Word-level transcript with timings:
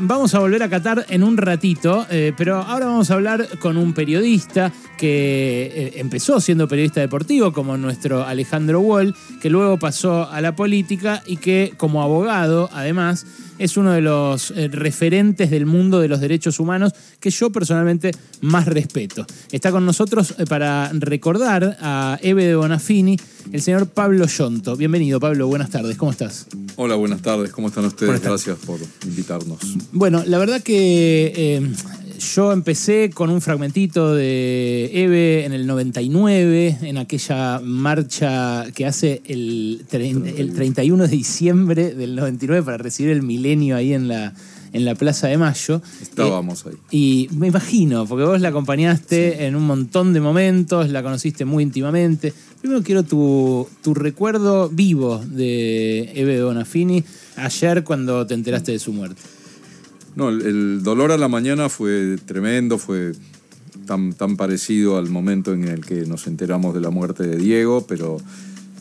Vamos 0.00 0.32
a 0.34 0.38
volver 0.38 0.62
a 0.62 0.68
Qatar 0.68 1.06
en 1.08 1.24
un 1.24 1.36
ratito, 1.36 2.06
eh, 2.08 2.32
pero 2.36 2.58
ahora 2.58 2.86
vamos 2.86 3.10
a 3.10 3.14
hablar 3.14 3.58
con 3.58 3.76
un 3.76 3.94
periodista 3.94 4.72
que 4.96 5.72
eh, 5.74 5.92
empezó 5.96 6.40
siendo 6.40 6.68
periodista 6.68 7.00
deportivo, 7.00 7.52
como 7.52 7.76
nuestro 7.76 8.24
Alejandro 8.24 8.80
Wall, 8.80 9.16
que 9.40 9.50
luego 9.50 9.76
pasó 9.76 10.30
a 10.30 10.40
la 10.40 10.54
política 10.54 11.22
y 11.26 11.38
que 11.38 11.74
como 11.76 12.02
abogado, 12.02 12.70
además, 12.72 13.26
es 13.58 13.76
uno 13.76 13.92
de 13.92 14.00
los 14.00 14.52
eh, 14.52 14.68
referentes 14.68 15.50
del 15.50 15.66
mundo 15.66 16.00
de 16.00 16.08
los 16.08 16.20
derechos 16.20 16.60
humanos 16.60 16.92
que 17.20 17.30
yo 17.30 17.50
personalmente 17.50 18.12
más 18.40 18.66
respeto. 18.66 19.26
Está 19.50 19.70
con 19.70 19.84
nosotros 19.84 20.34
para 20.48 20.90
recordar 20.92 21.76
a 21.80 22.18
Eve 22.22 22.46
de 22.46 22.56
Bonafini, 22.56 23.16
el 23.52 23.62
señor 23.62 23.88
Pablo 23.88 24.26
Yonto. 24.26 24.76
Bienvenido, 24.76 25.20
Pablo, 25.20 25.46
buenas 25.46 25.70
tardes, 25.70 25.96
¿cómo 25.96 26.12
estás? 26.12 26.46
Hola, 26.76 26.94
buenas 26.94 27.22
tardes, 27.22 27.50
¿cómo 27.50 27.68
están 27.68 27.84
ustedes? 27.84 28.20
Gracias 28.22 28.58
por 28.64 28.78
invitarnos. 29.04 29.58
Bueno, 29.92 30.22
la 30.26 30.38
verdad 30.38 30.62
que 30.62 31.32
eh, 31.34 31.72
yo 32.18 32.52
empecé 32.52 33.10
con 33.10 33.30
un 33.30 33.40
fragmentito 33.40 34.14
de 34.14 34.90
Eve 34.92 35.44
en 35.44 35.52
el 35.52 35.66
99, 35.66 36.78
en 36.82 36.98
aquella 36.98 37.60
marcha 37.60 38.66
que 38.74 38.86
hace 38.86 39.22
el, 39.26 39.84
el 39.90 40.52
31 40.52 41.04
de 41.04 41.08
diciembre 41.08 41.94
del 41.94 42.16
99 42.16 42.64
para 42.64 42.78
recibir 42.78 43.12
el 43.12 43.22
milenio 43.22 43.76
ahí 43.76 43.94
en 43.94 44.08
la, 44.08 44.34
en 44.72 44.84
la 44.84 44.94
Plaza 44.94 45.28
de 45.28 45.38
Mayo. 45.38 45.80
Estábamos 46.02 46.66
ahí. 46.66 46.74
Y 46.90 47.28
me 47.32 47.46
imagino, 47.46 48.06
porque 48.06 48.24
vos 48.24 48.40
la 48.40 48.48
acompañaste 48.48 49.46
en 49.46 49.56
un 49.56 49.64
montón 49.64 50.12
de 50.12 50.20
momentos, 50.20 50.90
la 50.90 51.02
conociste 51.02 51.44
muy 51.44 51.62
íntimamente. 51.62 52.32
Primero 52.60 52.82
quiero 52.82 53.04
tu, 53.04 53.68
tu 53.82 53.94
recuerdo 53.94 54.68
vivo 54.68 55.24
de 55.24 56.10
Eve 56.14 56.42
Bonafini 56.42 57.04
ayer 57.36 57.84
cuando 57.84 58.26
te 58.26 58.34
enteraste 58.34 58.72
de 58.72 58.78
su 58.78 58.92
muerte. 58.92 59.22
No, 60.18 60.30
el, 60.30 60.82
dolor 60.82 61.12
a 61.12 61.16
la 61.16 61.28
mañana 61.28 61.68
fue 61.68 62.18
tremendo, 62.26 62.76
fue 62.76 63.12
tan, 63.86 64.14
tan 64.14 64.36
parecido 64.36 64.98
al 64.98 65.08
momento 65.08 65.52
en 65.52 65.62
el 65.62 65.86
que 65.86 66.06
nos 66.06 66.26
enteramos 66.26 66.74
de 66.74 66.80
la 66.80 66.90
muerte 66.90 67.22
de 67.22 67.36
Diego, 67.36 67.86
pero 67.86 68.16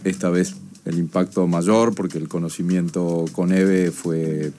esta 0.03 0.31
vez 0.31 0.55
el 0.85 0.97
impacto 0.97 1.45
mayor 1.45 1.93
porque 1.93 2.17
el 2.17 2.27
conocimiento 2.27 3.25
con 3.33 3.53
Eve 3.53 3.91
fue 3.91 4.51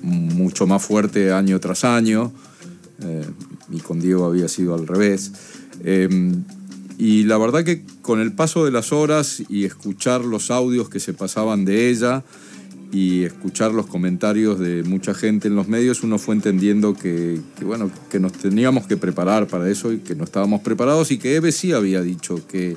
mucho 0.00 0.66
más 0.66 0.82
fuerte 0.82 1.30
año 1.30 1.60
tras 1.60 1.84
año 1.84 2.32
eh, 3.02 3.26
y 3.70 3.80
con 3.80 4.00
Diego 4.00 4.24
había 4.24 4.48
sido 4.48 4.74
al 4.74 4.86
revés. 4.86 5.32
Em, 5.84 6.42
y 6.96 7.24
la 7.24 7.36
verdad 7.36 7.64
que 7.64 7.84
con 8.00 8.18
el 8.20 8.32
paso 8.32 8.64
de 8.64 8.70
las 8.70 8.94
horas 8.94 9.42
y 9.50 9.66
escuchar 9.66 10.24
los 10.24 10.50
audios 10.50 10.88
que 10.88 11.00
se 11.00 11.12
pasaban 11.12 11.66
de 11.66 11.90
ella, 11.90 12.24
y 12.90 13.24
escuchar 13.24 13.72
los 13.72 13.86
comentarios 13.86 14.58
de 14.58 14.82
mucha 14.82 15.12
gente 15.12 15.48
en 15.48 15.54
los 15.54 15.68
medios, 15.68 16.02
uno 16.02 16.18
fue 16.18 16.34
entendiendo 16.34 16.94
que, 16.94 17.38
bueno, 17.62 17.90
que 18.10 18.18
nos 18.18 18.32
teníamos 18.32 18.86
que 18.86 18.96
preparar 18.96 19.46
para 19.46 19.68
eso 19.68 19.92
y 19.92 19.98
que 19.98 20.14
no 20.14 20.24
estábamos 20.24 20.62
preparados 20.62 21.10
y 21.10 21.18
que 21.18 21.36
Eve 21.36 21.52
sí 21.52 21.72
había 21.72 22.00
dicho 22.00 22.46
que, 22.48 22.76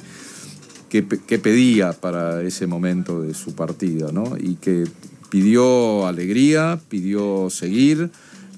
que, 0.90 1.04
pedía 1.04 1.94
para 1.94 2.42
ese 2.42 2.68
momento 2.68 3.22
de 3.22 3.34
su 3.34 3.56
partida, 3.56 4.12
¿no? 4.12 4.36
Y 4.38 4.56
que 4.56 4.84
pidió 5.30 6.06
alegría, 6.06 6.80
pidió 6.90 7.50
seguir, 7.50 8.12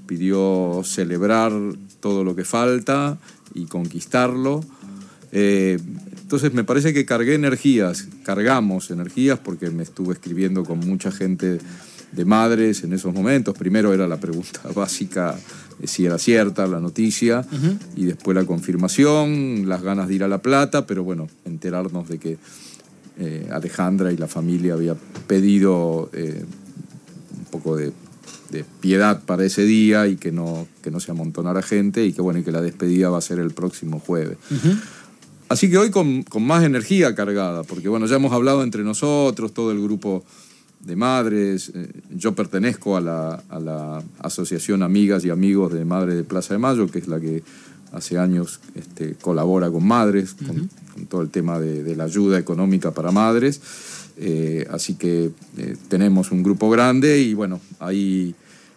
pidió 0.08 0.81
celebrar 0.84 1.52
todo 2.00 2.24
lo 2.24 2.36
que 2.36 2.46
falta 2.46 3.20
y 3.54 3.66
conquistarlo. 3.66 4.62
Eh, 5.31 5.78
entonces 6.24 6.54
me 6.54 6.64
parece 6.64 6.94
que 6.94 7.06
cargué 7.06 7.36
energías, 7.36 8.08
cargamos 8.24 8.90
energías 8.90 9.38
porque 9.38 9.70
me 9.70 9.84
estuve 9.84 10.14
escribiendo 10.14 10.64
con 10.64 10.80
mucha 10.80 11.12
gente 11.12 11.60
de 12.12 12.26
madres 12.26 12.84
en 12.84 12.94
esos 12.94 13.14
momentos. 13.14 13.56
Primero 13.58 13.94
era 13.94 14.08
la 14.08 14.18
pregunta 14.18 14.62
básica 14.76 15.36
si 15.84 16.06
era 16.06 16.18
cierta 16.18 16.66
la 16.66 16.80
noticia 16.80 17.46
y 17.96 18.06
después 18.06 18.36
la 18.36 18.46
confirmación, 18.46 19.68
las 19.68 19.82
ganas 19.82 20.08
de 20.08 20.16
ir 20.16 20.24
a 20.24 20.28
La 20.28 20.42
Plata, 20.42 20.88
pero 20.88 21.04
bueno, 21.04 21.28
enterarnos 21.46 22.08
de 22.08 22.18
que 22.20 22.38
eh, 23.20 23.50
Alejandra 23.52 24.12
y 24.12 24.18
la 24.18 24.28
familia 24.28 24.74
había 24.74 24.96
pedido 25.28 26.09
eh, 26.14 26.46
un 27.38 27.46
poco 27.46 27.76
de, 27.76 27.92
piedad 28.81 29.24
para 29.24 29.44
ese 29.44 29.64
día 29.64 30.06
y 30.06 30.16
que 30.16 30.31
no, 30.31 30.68
que 30.84 30.92
no 30.92 31.00
se 31.00 31.09
amontonara 31.09 31.64
gente 31.64 32.06
y 32.06 32.14
que 32.14 32.22
bueno, 32.22 32.40
y 32.40 32.44
que 32.44 32.52
la 32.52 32.62
despedida 32.62 33.09
va 33.09 33.18
a 33.18 33.22
ser 33.22 33.40
el 33.40 33.50
próximo 33.50 34.00
jueves. 34.00 34.38
Así 35.53 35.69
que 35.69 35.78
hoy 35.78 35.91
con, 35.91 36.25
más 36.40 36.64
energía 36.64 37.14
cargada, 37.14 37.62
porque 37.62 37.88
bueno, 37.88 38.08
ya 38.08 38.16
hemos 38.16 38.34
hablado 38.34 38.64
entre 38.64 38.84
nosotros, 38.84 39.53
todo 39.53 39.72
el 39.72 39.80
grupo 39.84 40.24
de 40.80 40.96
madres, 40.96 41.72
eh, 41.75 41.90
yo 42.09 42.34
pertenezco 42.34 42.97
a 42.97 43.02
la, 43.02 44.03
Asociación 44.18 44.81
Amigas 44.81 45.24
y 45.25 45.30
Amigos 45.30 45.72
de 45.72 45.86
Madres 45.86 46.16
de 46.16 46.24
Plaza 46.24 46.56
de 46.56 46.58
Mayo, 46.58 46.88
que 46.88 46.97
es 46.97 47.08
la 47.08 47.19
que 47.19 47.44
hace 47.91 48.18
años 48.18 48.62
este, 48.74 49.14
colabora 49.14 49.69
con 49.69 49.86
madres, 49.86 50.34
con, 50.34 50.72
todo 51.08 51.22
el 51.22 51.30
tema 51.30 51.59
de, 51.59 51.96
la 51.96 52.06
ayuda 52.06 52.40
económica 52.40 52.90
para 52.90 53.12
madres. 53.12 53.62
Eh, 54.18 54.66
así 54.72 54.96
que 54.96 55.30
eh, 55.58 55.75
tenemos 55.88 56.31
un 56.31 56.41
grupo 56.41 56.68
grande 56.72 57.20
y 57.20 57.35
bueno, 57.35 57.62
ahí 57.80 58.34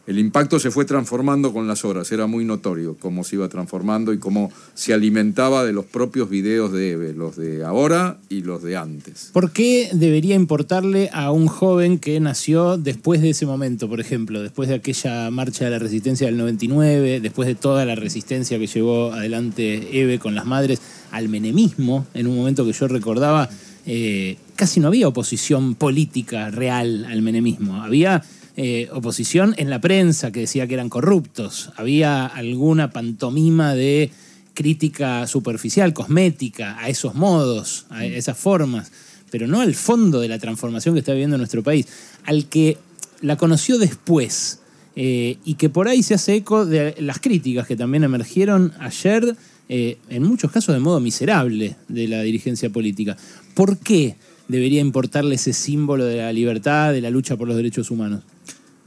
el 0.06 0.18
impacto 0.20 0.60
se 0.60 0.70
fue 0.70 0.84
transformando 0.84 1.52
con 1.52 1.66
las 1.66 1.84
horas, 1.84 2.12
era 2.12 2.26
muy 2.26 2.44
notorio 2.44 2.96
cómo 2.98 3.24
se 3.24 3.36
iba 3.36 3.48
transformando 3.48 4.12
y 4.12 4.18
cómo 4.18 4.52
se 4.74 4.94
alimentaba 4.94 5.64
de 5.64 5.72
los 5.72 5.84
propios 5.84 6.30
videos 6.30 6.72
de 6.72 6.92
Eve, 6.92 7.12
los 7.12 7.36
de 7.36 7.64
ahora 7.64 8.18
y 8.28 8.42
los 8.42 8.62
de 8.62 8.76
antes. 8.76 9.30
¿Por 9.32 9.50
qué 9.50 9.90
debería 9.92 10.36
importarle 10.36 11.10
a 11.12 11.32
un 11.32 11.48
joven 11.48 11.98
que 11.98 12.20
nació 12.20 12.76
después 12.78 13.20
de 13.20 13.30
ese 13.30 13.46
momento, 13.46 13.88
por 13.88 14.00
ejemplo, 14.00 14.42
después 14.42 14.68
de 14.68 14.76
aquella 14.76 15.28
marcha 15.30 15.64
de 15.64 15.72
la 15.72 15.78
resistencia 15.80 16.28
del 16.28 16.36
99, 16.36 17.20
después 17.20 17.48
de 17.48 17.56
toda 17.56 17.84
la 17.84 17.96
resistencia 17.96 18.58
que 18.58 18.68
llevó 18.68 19.12
adelante 19.12 20.00
Eve 20.00 20.20
con 20.20 20.36
las 20.36 20.46
madres 20.46 20.80
al 21.10 21.28
menemismo, 21.28 22.06
en 22.14 22.28
un 22.28 22.36
momento 22.36 22.64
que 22.64 22.72
yo 22.72 22.86
recordaba, 22.86 23.48
eh, 23.86 24.36
casi 24.54 24.80
no 24.80 24.88
había 24.88 25.08
oposición 25.08 25.74
política 25.74 26.50
real 26.50 27.04
al 27.04 27.22
menemismo, 27.22 27.82
había 27.82 28.22
eh, 28.56 28.88
oposición 28.90 29.54
en 29.58 29.68
la 29.68 29.80
prensa 29.80 30.32
que 30.32 30.40
decía 30.40 30.66
que 30.66 30.74
eran 30.74 30.88
corruptos. 30.88 31.70
Había 31.76 32.24
alguna 32.24 32.90
pantomima 32.90 33.74
de 33.74 34.10
crítica 34.54 35.26
superficial, 35.26 35.92
cosmética, 35.92 36.78
a 36.80 36.88
esos 36.88 37.14
modos, 37.14 37.84
a 37.90 38.06
esas 38.06 38.38
formas, 38.38 38.90
pero 39.30 39.46
no 39.46 39.60
al 39.60 39.74
fondo 39.74 40.20
de 40.20 40.28
la 40.28 40.38
transformación 40.38 40.94
que 40.94 41.00
está 41.00 41.12
viviendo 41.12 41.36
nuestro 41.36 41.62
país, 41.62 41.86
al 42.24 42.46
que 42.46 42.78
la 43.20 43.36
conoció 43.36 43.78
después 43.78 44.60
eh, 44.96 45.36
y 45.44 45.54
que 45.54 45.68
por 45.68 45.88
ahí 45.88 46.02
se 46.02 46.14
hace 46.14 46.36
eco 46.36 46.64
de 46.64 46.94
las 46.98 47.18
críticas 47.18 47.66
que 47.66 47.76
también 47.76 48.04
emergieron 48.04 48.72
ayer, 48.80 49.36
eh, 49.68 49.98
en 50.08 50.22
muchos 50.22 50.50
casos 50.50 50.74
de 50.74 50.80
modo 50.80 51.00
miserable, 51.00 51.76
de 51.88 52.08
la 52.08 52.22
dirigencia 52.22 52.70
política. 52.70 53.18
¿Por 53.52 53.76
qué 53.76 54.16
debería 54.48 54.80
importarle 54.80 55.34
ese 55.34 55.52
símbolo 55.52 56.06
de 56.06 56.16
la 56.16 56.32
libertad, 56.32 56.94
de 56.94 57.02
la 57.02 57.10
lucha 57.10 57.36
por 57.36 57.48
los 57.48 57.56
derechos 57.58 57.90
humanos? 57.90 58.22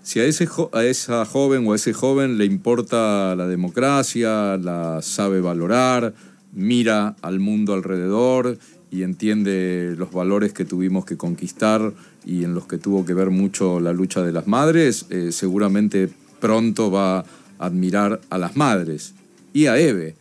Si 0.09 0.19
a, 0.19 0.25
esa 0.25 1.23
joven 1.23 1.67
o 1.67 1.73
a 1.73 1.75
ese 1.75 1.93
joven 1.93 2.39
le 2.39 2.45
importa 2.45 3.35
la 3.35 3.45
democracia, 3.45 4.57
la 4.57 5.03
sabe 5.03 5.39
valorar, 5.39 6.15
mira 6.51 7.15
al 7.21 7.39
mundo 7.39 7.75
alrededor 7.75 8.57
y 8.89 9.03
entiende 9.03 9.93
los 9.95 10.11
valores 10.11 10.51
que 10.51 10.65
tuvimos 10.65 11.05
que 11.05 11.15
conquistar 11.15 11.93
y 12.25 12.43
en 12.43 12.55
los 12.55 12.65
que 12.65 12.79
tuvo 12.79 13.05
que 13.05 13.13
ver 13.13 13.29
mucho 13.29 13.79
la 13.79 13.93
lucha 13.93 14.23
de 14.23 14.31
las 14.31 14.47
madres, 14.47 15.05
eh, 15.11 15.31
seguramente 15.31 16.09
pronto 16.39 16.89
va 16.89 17.19
a 17.19 17.25
admirar 17.59 18.19
a 18.31 18.39
las 18.39 18.55
madres 18.55 19.13
y 19.53 19.67
a 19.67 19.77
Eve, 19.77 20.15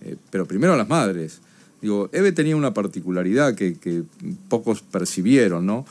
eh, 0.00 0.16
pero 0.30 0.46
primero 0.46 0.72
a 0.72 0.78
las 0.78 0.88
madres. 0.88 1.40
Digo, 1.82 2.08
Eve 2.12 2.32
tenía 2.32 2.56
una 2.56 2.72
particularidad 2.72 3.54
que, 3.54 3.74
que 3.74 4.04
pocos 4.48 4.80
percibieron, 4.80 5.66
¿no? 5.66 5.84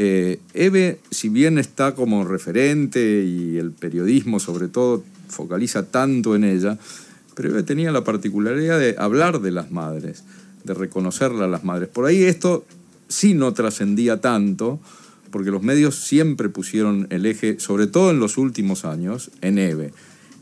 Eh, 0.00 0.38
Eve, 0.54 1.00
si 1.10 1.28
bien 1.28 1.58
está 1.58 1.96
como 1.96 2.22
referente 2.22 3.24
y 3.24 3.58
el 3.58 3.72
periodismo 3.72 4.38
sobre 4.38 4.68
todo 4.68 5.02
focaliza 5.26 5.86
tanto 5.90 6.36
en 6.36 6.44
ella, 6.44 6.78
pero 7.34 7.48
Eve 7.48 7.64
tenía 7.64 7.90
la 7.90 8.04
particularidad 8.04 8.78
de 8.78 8.94
hablar 8.96 9.40
de 9.40 9.50
las 9.50 9.72
madres, 9.72 10.22
de 10.62 10.74
reconocerla 10.74 11.46
a 11.46 11.48
las 11.48 11.64
madres. 11.64 11.88
Por 11.88 12.04
ahí 12.04 12.22
esto 12.22 12.64
sí 13.08 13.34
no 13.34 13.52
trascendía 13.54 14.20
tanto, 14.20 14.78
porque 15.32 15.50
los 15.50 15.64
medios 15.64 15.96
siempre 15.96 16.48
pusieron 16.48 17.08
el 17.10 17.26
eje, 17.26 17.58
sobre 17.58 17.88
todo 17.88 18.12
en 18.12 18.20
los 18.20 18.38
últimos 18.38 18.84
años, 18.84 19.32
en 19.40 19.58
Eve. 19.58 19.92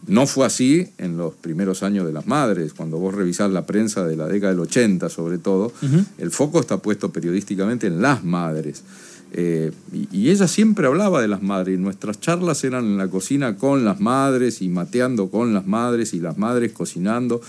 No 0.07 0.27
fue 0.27 0.45
así 0.45 0.91
en 0.99 1.17
los 1.17 1.33
primeros 1.33 1.83
años 1.83 2.07
de 2.07 2.13
las 2.13 2.27
madres, 2.27 2.75
cuando 2.75 2.99
vos 2.99 3.15
revisás 3.15 3.51
la 3.51 3.65
prensa 3.65 4.07
de 4.07 4.17
la 4.17 4.27
década 4.27 4.53
del 4.53 4.61
80 4.61 5.09
sobre 5.09 5.39
todo, 5.39 5.73
el 6.19 6.31
foco 6.31 6.61
está 6.61 6.77
puesto 6.77 7.11
periodísticamente 7.11 7.87
en 7.87 8.03
las 8.03 8.23
madres. 8.23 8.85
Eh, 9.33 9.73
y, 10.13 10.31
ella 10.31 10.49
siempre 10.49 10.87
hablaba 10.87 11.21
de 11.21 11.29
las 11.29 11.43
madres. 11.43 11.79
Nuestras 11.79 12.21
charlas 12.21 12.65
eran 12.65 12.85
en 12.85 12.97
la 12.97 13.09
cocina 13.09 13.57
con 13.57 13.85
las 13.85 14.01
madres 14.01 14.63
y 14.63 14.69
mateando 14.69 15.31
con 15.31 15.53
las 15.55 15.67
madres 15.67 16.15
y 16.15 16.21
las 16.21 16.39
madres 16.39 16.73
cocinando. 16.73 17.41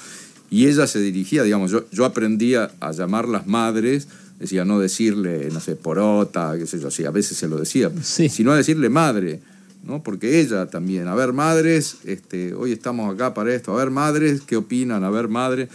Y 0.49 0.67
ella 0.67 0.87
se 0.87 0.99
dirigía, 0.99 1.43
digamos, 1.43 1.71
yo, 1.71 1.85
yo 1.91 2.05
aprendía 2.05 2.71
a 2.79 2.91
llamar 2.91 3.27
las 3.27 3.47
madres, 3.47 4.07
decía, 4.39 4.63
no 4.65 4.79
decirle, 4.79 5.49
no 5.51 5.59
sé, 5.59 5.75
porota, 5.75 6.55
qué 6.57 6.65
sé 6.65 6.79
yo, 6.79 6.89
sí, 6.89 7.05
a 7.05 7.11
veces 7.11 7.37
se 7.37 7.47
lo 7.47 7.57
decía, 7.57 7.91
sino 8.01 8.51
a 8.51 8.55
decirle 8.57 8.89
madre. 8.89 9.41
¿no? 9.83 10.03
Porque 10.03 10.41
ella 10.41 10.67
también, 10.67 11.07
a 11.07 11.15
ver, 11.15 11.33
madres, 11.33 11.97
este, 12.03 12.53
hoy 12.53 12.73
estamos 12.73 13.13
acá 13.13 13.33
para 13.33 13.53
esto, 13.53 13.73
a 13.73 13.77
ver, 13.77 13.89
madres, 13.89 14.41
¿qué 14.41 14.57
opinan? 14.57 15.03
A 15.03 15.09
ver, 15.09 15.29
madres. 15.29 15.69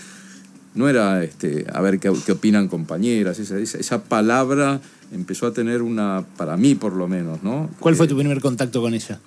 No 0.75 0.89
era, 0.89 1.23
este, 1.23 1.67
a 1.73 1.81
ver, 1.81 1.99
¿qué, 1.99 2.11
qué 2.25 2.33
opinan 2.33 2.69
compañeras? 2.69 3.39
Esa, 3.39 4.03
palabra 4.05 4.81
empezó 5.13 5.47
a 5.47 5.53
tener 5.53 5.83
una, 5.83 6.25
para 6.37 6.57
mí 6.57 6.75
por 6.75 6.95
lo 6.95 7.09
menos, 7.09 7.43
¿no? 7.43 7.69
¿Cuál 7.79 7.95
fue 7.95 8.09
tu 8.09 8.17
primer 8.17 8.41
contacto 8.41 8.81
con 8.81 8.95
ella? 8.95 9.21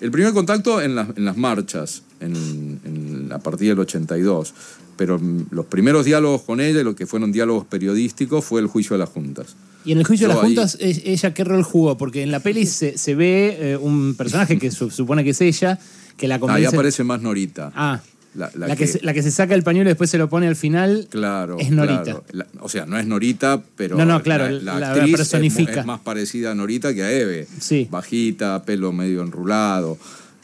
El 0.00 0.10
primer 0.10 0.32
contacto 0.32 0.82
en, 0.82 0.98
en 0.98 1.24
las 1.24 1.36
marchas, 1.36 2.02
en, 2.20 2.80
en, 2.84 3.32
a 3.32 3.38
partir 3.38 3.68
del 3.68 3.78
82. 3.78 4.54
Pero 4.96 5.20
los 5.50 5.66
primeros 5.66 6.04
diálogos 6.06 6.42
con 6.42 6.60
ella, 6.60 6.82
lo 6.82 6.96
que 6.96 7.06
fueron 7.06 7.30
diálogos 7.30 7.66
periodísticos, 7.66 8.44
fue 8.44 8.60
el 8.60 8.66
juicio 8.66 8.94
de 8.94 9.00
las 9.00 9.10
juntas. 9.10 9.54
¿Y 9.84 9.92
en 9.92 9.98
el 9.98 10.04
juicio 10.04 10.26
Yo 10.26 10.28
de 10.28 10.34
las 10.34 10.44
ahí... 10.44 10.56
juntas, 10.56 10.78
ella 10.80 11.34
qué 11.34 11.44
rol 11.44 11.62
jugó? 11.62 11.96
Porque 11.96 12.22
en 12.22 12.30
la 12.30 12.40
peli 12.40 12.66
se, 12.66 12.98
se 12.98 13.14
ve 13.14 13.56
eh, 13.60 13.76
un 13.76 14.14
personaje 14.16 14.58
que 14.58 14.70
supone 14.70 15.22
que 15.22 15.30
es 15.30 15.40
ella, 15.40 15.78
que 16.16 16.28
la 16.28 16.40
convence... 16.40 16.66
Ahí 16.66 16.74
aparece 16.74 17.04
más 17.04 17.20
Norita. 17.20 17.72
Ah. 17.74 18.00
La, 18.36 18.50
la, 18.54 18.68
la, 18.68 18.76
que, 18.76 18.84
que 18.84 18.86
se, 18.86 19.00
la, 19.02 19.14
que, 19.14 19.22
se, 19.22 19.30
saca 19.30 19.54
el 19.54 19.62
pañuelo 19.62 19.88
y 19.88 19.92
después 19.92 20.10
se 20.10 20.18
lo 20.18 20.28
pone 20.28 20.46
al 20.46 20.56
final 20.56 21.06
claro, 21.10 21.56
es 21.58 21.70
Norita. 21.70 22.22
Claro. 22.26 22.50
O 22.60 22.68
sea, 22.68 22.86
no 22.86 22.98
es 22.98 23.06
Norita, 23.06 23.62
pero 23.76 23.96
no, 23.96 24.04
no, 24.04 24.22
claro, 24.22 24.48
la, 24.50 24.92
actriz 24.92 25.16
personifica. 25.16 25.72
Es, 25.72 25.78
es, 25.78 25.86
más 25.86 26.00
parecida 26.00 26.50
a 26.50 26.54
Norita 26.54 26.94
que 26.94 27.02
a 27.02 27.12
Eve. 27.12 27.46
Sí. 27.60 27.88
Bajita, 27.90 28.62
pelo 28.64 28.92
medio 28.92 29.22
enrulado. 29.22 29.98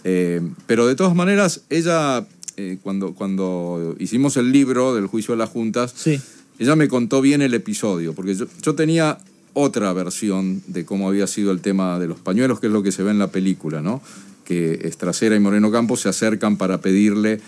Eh, 0.05 0.41
pero 0.67 0.87
de 0.87 0.95
todas 0.95 1.15
maneras, 1.15 1.63
ella, 1.71 2.27
eh, 2.57 2.79
cuando, 2.83 3.15
cuando 3.15 3.95
hicimos 3.99 4.37
el 4.37 4.53
libro 4.53 4.95
del 4.95 5.07
juicio 5.07 5.35
de 5.35 5.39
las 5.39 5.51
juntas, 5.51 5.95
sí. 5.97 6.21
ella 6.59 6.77
me 6.77 6.89
contó 6.89 7.21
bien 7.21 7.43
el 7.43 7.55
episodio, 7.55 8.15
porque 8.15 8.35
yo, 8.35 8.47
yo 8.63 8.75
tenía 8.75 9.19
otra 9.55 9.93
versión 9.93 10.63
de 10.67 10.85
cómo 10.85 11.09
había 11.09 11.27
sido 11.27 11.53
el 11.53 11.61
tema 11.61 11.99
de 11.99 12.09
los 12.09 12.19
pañuelos, 12.19 12.61
que 12.61 12.69
es 12.69 12.73
lo 12.73 12.83
que 12.83 12.93
se 12.93 13.03
ve 13.03 13.11
en 13.11 13.19
la 13.19 13.29
película, 13.29 13.83
¿no? 13.83 14.03
Que 14.45 14.81
Estracera 14.83 15.37
y 15.37 15.41
Moreno 15.41 15.71
Campos 15.71 16.01
se 16.01 16.09
acercan 16.09 16.57
para 16.57 16.81
pedirle 16.81 17.41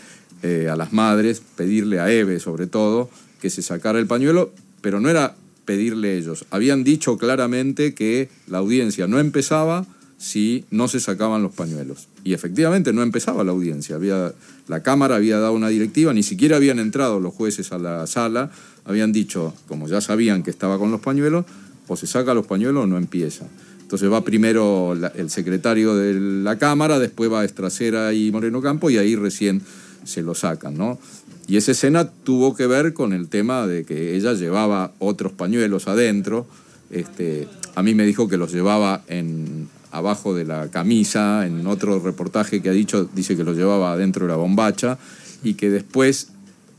eh, 0.43 0.69
a 0.71 0.77
las 0.77 0.93
madres, 0.93 1.43
pedirle 1.57 2.01
a 2.01 2.11
Eve 2.11 2.41
sobre 2.41 2.67
todo, 2.67 3.11
que 3.41 3.51
se 3.51 3.63
sacara 3.63 3.99
el 3.99 4.07
pañuelo, 4.07 4.53
pero 4.81 5.01
no 5.01 5.09
era 5.09 5.37
pedirle 5.65 6.17
ellos. 6.17 6.47
Habían 6.51 6.85
dicho 6.85 7.17
claramente 7.19 7.95
que 7.95 8.29
la 8.47 8.59
audiencia 8.59 9.07
no 9.07 9.19
empezaba 9.19 9.87
si 10.19 10.65
no 10.71 10.89
se 10.89 11.01
sacaban 11.01 11.43
los 11.43 11.53
pañuelos. 11.53 12.09
Y 12.23 12.33
efectivamente 12.33 12.93
no 12.93 13.03
empezaba 13.03 13.45
la 13.45 13.53
audiencia. 13.53 13.97
Había, 13.97 14.33
la 14.69 14.83
Cámara 14.83 15.17
había 15.17 15.39
dado 15.39 15.53
una 15.53 15.69
directiva, 15.69 16.15
ni 16.15 16.23
siquiera 16.23 16.57
habían 16.57 16.79
entrado 16.79 17.21
los 17.21 17.35
jueces 17.35 17.73
a 17.73 17.79
la 17.79 18.07
sala, 18.07 18.51
habían 18.85 19.13
dicho, 19.13 19.55
como 19.69 19.89
ya 19.89 20.01
sabían 20.01 20.43
que 20.43 20.51
estaba 20.51 20.79
con 20.79 20.91
los 20.91 21.01
pañuelos, 21.01 21.45
o 21.89 21.97
se 21.97 22.07
saca 22.07 22.33
los 22.33 22.47
pañuelos 22.47 22.85
o 22.85 22.87
no 22.87 22.97
empieza. 22.97 23.47
Entonces 23.83 24.11
va 24.11 24.25
primero 24.25 24.97
el 25.15 25.31
secretario 25.31 25.95
de 25.95 26.15
la 26.15 26.57
Cámara, 26.57 26.99
después 26.99 27.31
va 27.31 27.45
Estracera 27.45 28.15
y 28.15 28.33
Moreno 28.33 28.63
Campo 28.63 28.89
y 28.89 28.97
ahí 28.97 29.15
recién 29.15 29.61
se 30.05 30.23
lo 30.23 30.35
sacan, 30.35 30.77
¿no? 30.77 30.99
Y 31.47 31.57
esa 31.57 31.73
escena 31.73 32.11
tuvo 32.11 32.55
que 32.55 32.67
ver 32.67 32.95
con 32.95 33.13
el 33.13 33.29
tema 33.29 33.67
de 33.67 33.85
que 33.85 34.17
ella 34.17 34.33
llevaba 34.33 34.93
otros 34.99 35.33
pañuelos 35.33 35.89
adentro. 35.89 36.47
Este, 36.91 37.49
a 37.75 37.83
mí 37.83 37.95
me 37.95 38.07
dijo 38.07 38.29
que 38.29 38.37
los 38.37 38.53
llevaba 38.53 39.03
en, 39.09 39.69
abajo 39.95 40.35
de 40.35 40.45
la 40.45 40.69
camisa, 40.71 41.47
en 41.47 41.67
otro 41.67 42.01
reportaje 42.01 42.61
que 42.61 42.69
ha 42.69 42.73
dicho, 42.73 43.09
dice 43.15 43.37
que 43.37 43.45
los 43.45 43.57
llevaba 43.57 43.93
adentro 43.93 44.27
de 44.27 44.33
la 44.33 44.37
bombacha 44.37 44.99
y 45.43 45.55
que 45.55 45.71
después 45.71 46.29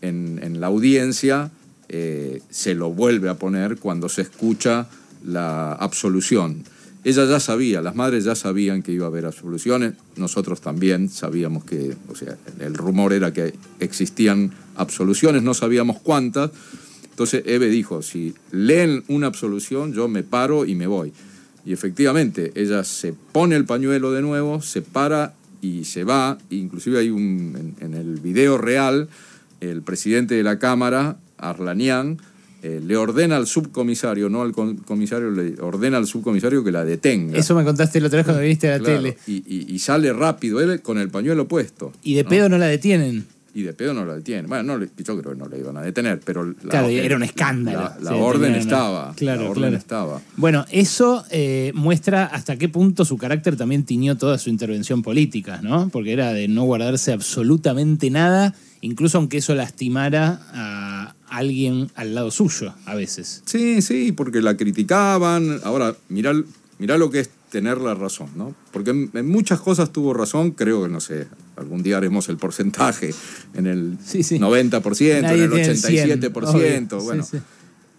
en, 0.01 0.59
la 0.59 0.67
audiencia 0.67 1.51
eh, 1.89 2.41
se 2.49 2.75
lo 2.75 2.91
vuelve 2.91 3.29
a 3.29 3.35
poner 3.35 3.77
cuando 3.77 4.09
se 4.09 4.21
escucha 4.21 4.87
la 5.23 5.71
absolución. 5.73 6.63
Ella 7.05 7.25
ya 7.25 7.39
sabía, 7.39 7.83
las 7.83 7.95
madres 7.95 8.23
ya 8.23 8.33
sabían 8.33 8.81
que 8.81 8.91
iba 8.91 9.05
a 9.05 9.09
haber 9.09 9.27
absoluciones, 9.27 9.93
nosotros 10.15 10.59
también 10.59 11.07
sabíamos 11.07 11.63
que, 11.63 11.95
o 12.09 12.15
sea, 12.15 12.35
el 12.59 12.73
rumor 12.73 13.13
era 13.13 13.31
que 13.31 13.53
existían 13.79 14.51
absoluciones, 14.75 15.43
no 15.43 15.53
sabíamos 15.53 15.99
cuántas. 15.99 16.49
Entonces 17.11 17.43
Eve 17.45 17.69
dijo, 17.69 18.01
si 18.01 18.33
leen 18.51 19.03
una 19.07 19.27
absolución, 19.27 19.93
yo 19.93 20.07
me 20.07 20.23
paro 20.23 20.65
y 20.65 20.73
me 20.73 20.87
voy. 20.87 21.13
Y 21.63 21.73
efectivamente, 21.73 22.51
ella 22.55 22.83
se 22.83 23.13
pone 23.13 23.55
el 23.55 23.65
pañuelo 23.65 24.11
de 24.11 24.23
nuevo, 24.23 24.63
se 24.63 24.81
para 24.81 25.35
y 25.61 25.85
se 25.85 26.05
va. 26.05 26.39
Inclusive 26.49 26.97
hay 26.97 27.11
un, 27.11 27.75
en, 27.79 27.85
en 27.85 27.93
el 27.93 28.19
video 28.19 28.57
real, 28.57 29.09
el 29.61 29.83
presidente 29.83 30.33
de 30.33 30.41
la 30.41 30.57
Cámara 30.57 31.17
Arlanian, 31.37 32.17
eh, 32.65 32.81
le 32.83 32.97
ordena 32.97 33.35
al 33.35 33.45
subcomisario, 33.45 34.27
no 34.27 34.41
al 34.41 34.51
comisario, 34.51 35.29
le 35.29 35.53
ordena 35.61 35.97
al 35.97 36.07
subcomisario 36.07 36.63
que 36.63 36.71
la 36.71 36.83
detenga. 36.83 37.37
Eso 37.37 37.53
me 37.53 37.63
contaste 37.63 37.99
el 37.99 38.05
otro 38.05 38.17
vez 38.17 38.25
cuando 38.25 38.41
viniste 38.41 38.69
a 38.69 38.71
la 38.71 38.79
claro, 38.79 38.95
tele. 38.95 39.17
Y, 39.27 39.43
y, 39.45 39.75
y, 39.75 39.77
sale 39.77 40.11
rápido 40.11 40.59
él 40.59 40.81
con 40.81 40.97
el 40.97 41.09
pañuelo 41.09 41.47
puesto. 41.47 41.93
Y 42.01 42.15
de 42.15 42.23
¿no? 42.23 42.29
pedo 42.29 42.49
no 42.49 42.57
la 42.57 42.65
detienen. 42.65 43.27
Y 43.53 43.61
de 43.61 43.73
pedo 43.73 43.93
no 43.93 44.03
la 44.03 44.15
detienen. 44.15 44.47
Bueno, 44.47 44.79
no, 44.79 44.83
yo 44.83 44.89
creo 44.95 45.33
que 45.33 45.37
no 45.37 45.47
la 45.47 45.57
iban 45.59 45.77
a 45.77 45.81
detener, 45.83 46.21
pero... 46.25 46.43
La, 46.43 46.55
claro, 46.69 46.89
era 46.89 47.15
un 47.15 47.21
escándalo. 47.21 47.91
La, 48.01 48.11
la 48.11 48.15
orden 48.15 48.55
estaba. 48.55 49.13
Claro, 49.15 49.43
la 49.43 49.49
orden 49.51 49.61
claro. 49.61 49.77
estaba. 49.77 50.21
Bueno, 50.35 50.65
eso 50.71 51.23
eh, 51.29 51.71
muestra 51.75 52.25
hasta 52.25 52.57
qué 52.57 52.67
punto 52.67 53.05
su 53.05 53.15
carácter 53.17 53.57
también 53.57 53.83
tiñó 53.85 54.17
toda 54.17 54.39
su 54.39 54.49
intervención 54.49 55.03
política, 55.03 55.59
¿no? 55.61 55.89
Porque 55.89 56.13
era 56.13 56.33
de 56.33 56.47
no 56.47 56.63
guardarse 56.63 57.13
absolutamente 57.13 58.09
nada, 58.09 58.55
incluso 58.85 59.17
aunque 59.17 59.37
eso 59.37 59.55
lastimara 59.55 60.41
a 60.53 61.15
alguien 61.27 61.89
al 61.95 62.13
lado 62.13 62.31
suyo 62.31 62.73
a 62.85 62.95
veces. 62.95 63.41
Sí, 63.45 63.81
sí, 63.81 64.11
porque 64.11 64.41
la 64.41 64.55
criticaban. 64.55 65.59
Ahora, 65.63 65.95
mirá, 66.07 66.33
mirá 66.77 66.97
lo 66.97 67.09
que 67.09 67.21
es 67.21 67.29
tener 67.49 67.79
la 67.79 67.95
razón, 67.95 68.29
¿no? 68.35 68.53
Porque 68.71 68.91
en, 68.91 69.27
muchas 69.27 69.59
cosas 69.59 69.91
tuvo 69.91 70.13
razón, 70.13 70.51
creo 70.51 70.83
que, 70.83 70.89
no 70.89 70.99
sé, 70.99 71.27
algún 71.55 71.81
día 71.81 71.97
haremos 71.97 72.29
el 72.29 72.37
porcentaje, 72.37 73.13
en 73.55 73.65
el 73.65 73.97
sí, 74.05 74.23
sí. 74.23 74.37
90%, 74.37 75.21
Nadie 75.21 75.45
en 75.45 75.51
el 75.51 75.51
87%, 75.51 76.89
100, 76.89 77.05
bueno. 77.05 77.23
Sí, 77.23 77.37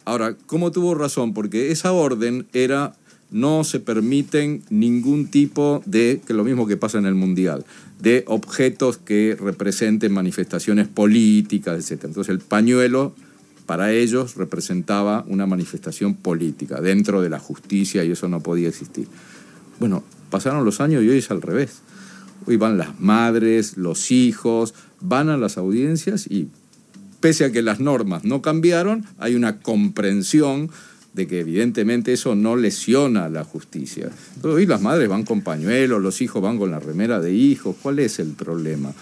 Ahora, 0.04 0.36
¿cómo 0.46 0.70
tuvo 0.70 0.94
razón? 0.94 1.34
Porque 1.34 1.72
esa 1.72 1.90
orden 1.90 2.46
era 2.52 2.94
no 3.30 3.64
se 3.64 3.80
permiten 3.80 4.62
ningún 4.70 5.26
tipo 5.28 5.82
de, 5.84 6.20
que 6.24 6.32
es 6.32 6.36
lo 6.36 6.44
mismo 6.44 6.66
que 6.66 6.76
pasa 6.76 6.98
en 6.98 7.06
el 7.06 7.14
Mundial, 7.14 7.64
de 8.00 8.24
objetos 8.26 8.98
que 8.98 9.36
representen 9.38 10.12
manifestaciones 10.12 10.88
políticas, 10.88 11.90
etc. 11.90 12.04
Entonces 12.04 12.30
el 12.30 12.40
pañuelo 12.40 13.14
para 13.66 13.92
ellos 13.92 14.36
representaba 14.36 15.24
una 15.26 15.46
manifestación 15.46 16.14
política 16.14 16.80
dentro 16.80 17.20
de 17.20 17.30
la 17.30 17.40
justicia 17.40 18.04
y 18.04 18.12
eso 18.12 18.28
no 18.28 18.40
podía 18.40 18.68
existir. 18.68 19.08
Bueno, 19.80 20.04
pasaron 20.30 20.64
los 20.64 20.80
años 20.80 21.02
y 21.02 21.08
hoy 21.08 21.18
es 21.18 21.30
al 21.30 21.42
revés. 21.42 21.80
Hoy 22.46 22.56
van 22.56 22.78
las 22.78 23.00
madres, 23.00 23.76
los 23.76 24.12
hijos, 24.12 24.72
van 25.00 25.28
a 25.28 25.36
las 25.36 25.58
audiencias 25.58 26.26
y 26.30 26.48
pese 27.20 27.44
a 27.44 27.50
que 27.50 27.62
las 27.62 27.80
normas 27.80 28.24
no 28.24 28.40
cambiaron, 28.40 29.04
hay 29.18 29.34
una 29.34 29.58
comprensión 29.58 30.70
de 31.16 31.26
que 31.26 31.40
evidentemente 31.40 32.12
eso 32.12 32.34
no 32.34 32.56
lesiona 32.56 33.30
la 33.30 33.42
justicia. 33.42 34.10
Hoy 34.42 34.66
las 34.66 34.82
madres 34.82 35.08
van 35.08 35.24
con 35.24 35.40
pañuelos, 35.40 36.02
los 36.02 36.20
hijos 36.20 36.42
van 36.42 36.58
con 36.58 36.70
la 36.70 36.78
remera 36.78 37.20
de 37.20 37.32
hijos. 37.32 37.74
¿Cuál 37.82 38.00
es 38.00 38.18
el 38.18 38.32
problema? 38.32 38.92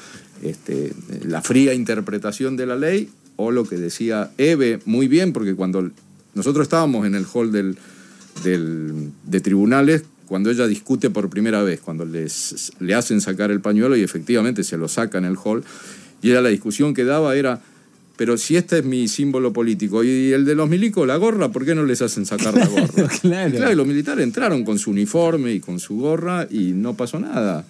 Este, 0.41 0.93
la 1.27 1.43
fría 1.43 1.75
interpretación 1.75 2.57
de 2.57 2.67
la 2.67 2.77
ley 2.77 3.11
o 3.35 3.51
lo 3.51 3.65
que 3.65 3.77
decía 3.77 4.31
Eve 4.39 4.79
muy 4.85 5.09
bien, 5.09 5.33
porque 5.33 5.57
cuando 5.57 5.91
nosotros 6.35 6.63
estábamos 6.63 7.05
en 7.05 7.17
el 7.17 7.27
hall 7.27 7.51
del, 7.51 7.77
de 8.45 9.41
tribunales, 9.41 10.05
cuando 10.29 10.53
ella 10.53 10.69
discute 10.69 11.11
por 11.11 11.29
primera 11.29 11.65
vez, 11.65 11.81
cuando 11.81 12.05
les, 12.05 12.73
le 12.79 12.95
hacen 12.95 13.21
sacar 13.21 13.51
el 13.51 13.61
pañuelo 13.61 13.97
y 13.97 14.03
efectivamente 14.03 14.63
se 14.63 14.77
lo 14.77 14.87
saca 14.87 15.19
en 15.19 15.25
el 15.25 15.37
hall, 15.37 15.65
y 16.23 16.31
la 16.31 16.49
discusión 16.49 16.95
que 16.95 17.05
daba 17.05 17.35
era 17.35 17.61
pero 18.17 18.39
si 18.39 18.57
este 18.57 18.79
es 18.79 18.85
mi 18.85 19.09
símbolo 19.09 19.53
político 19.53 20.05
y 20.05 20.33
el 20.33 20.45
de 20.45 20.55
los 20.55 20.69
milicos, 20.69 21.07
la 21.07 21.17
gorra, 21.17 21.51
¿por 21.51 21.65
qué 21.65 21.75
no 21.75 21.85
les 21.85 22.01
hacen 22.01 22.27
sacar 22.27 22.55
la 22.55 22.67
gorra? 22.67 23.09
claro. 23.21 23.49
Y 23.49 23.57
claro, 23.57 23.75
los 23.75 23.87
militares 23.87 24.23
entraron 24.23 24.65
con 24.65 24.79
su 24.79 24.91
uniforme 24.91 25.53
y 25.53 25.61
con 25.61 25.81
su 25.81 25.97
gorra 25.97 26.47
y 26.49 26.73
no 26.73 26.95
pasó 26.95 27.19
nada. 27.19 27.65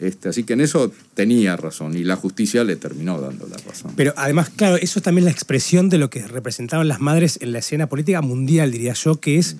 Este, 0.00 0.30
así 0.30 0.44
que 0.44 0.54
en 0.54 0.62
eso 0.62 0.90
tenía 1.14 1.56
razón 1.56 1.96
y 1.96 2.04
la 2.04 2.16
justicia 2.16 2.64
le 2.64 2.76
terminó 2.76 3.20
dando 3.20 3.46
la 3.46 3.58
razón. 3.58 3.92
Pero 3.94 4.14
además, 4.16 4.50
claro, 4.50 4.76
eso 4.76 4.98
es 4.98 5.02
también 5.02 5.26
la 5.26 5.30
expresión 5.30 5.90
de 5.90 5.98
lo 5.98 6.08
que 6.08 6.26
representaban 6.26 6.88
las 6.88 7.00
madres 7.00 7.38
en 7.42 7.52
la 7.52 7.58
escena 7.58 7.88
política 7.88 8.22
mundial, 8.22 8.72
diría 8.72 8.94
yo, 8.94 9.20
que 9.20 9.38
es... 9.38 9.56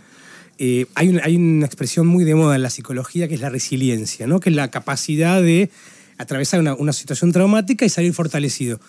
Eh, 0.59 0.87
hay, 0.95 1.09
un, 1.09 1.21
hay, 1.23 1.37
una 1.37 1.67
expresión 1.67 2.07
muy 2.07 2.25
de 2.25 2.35
moda 2.35 2.57
en 2.57 2.63
la 2.63 2.71
psicología 2.71 3.27
que 3.27 3.35
es 3.35 3.41
la 3.41 3.49
resiliencia, 3.49 4.27
¿no? 4.27 4.39
que 4.39 4.51
es 4.51 4.57
la 4.57 4.71
capacidad 4.71 5.43
de 5.43 5.71
atravesar 6.19 6.61
una, 6.61 6.75
una 6.75 6.93
situación 6.93 7.33
traumática 7.33 7.85
y 7.85 7.89
salir 7.89 8.13
fortalecido. 8.13 8.81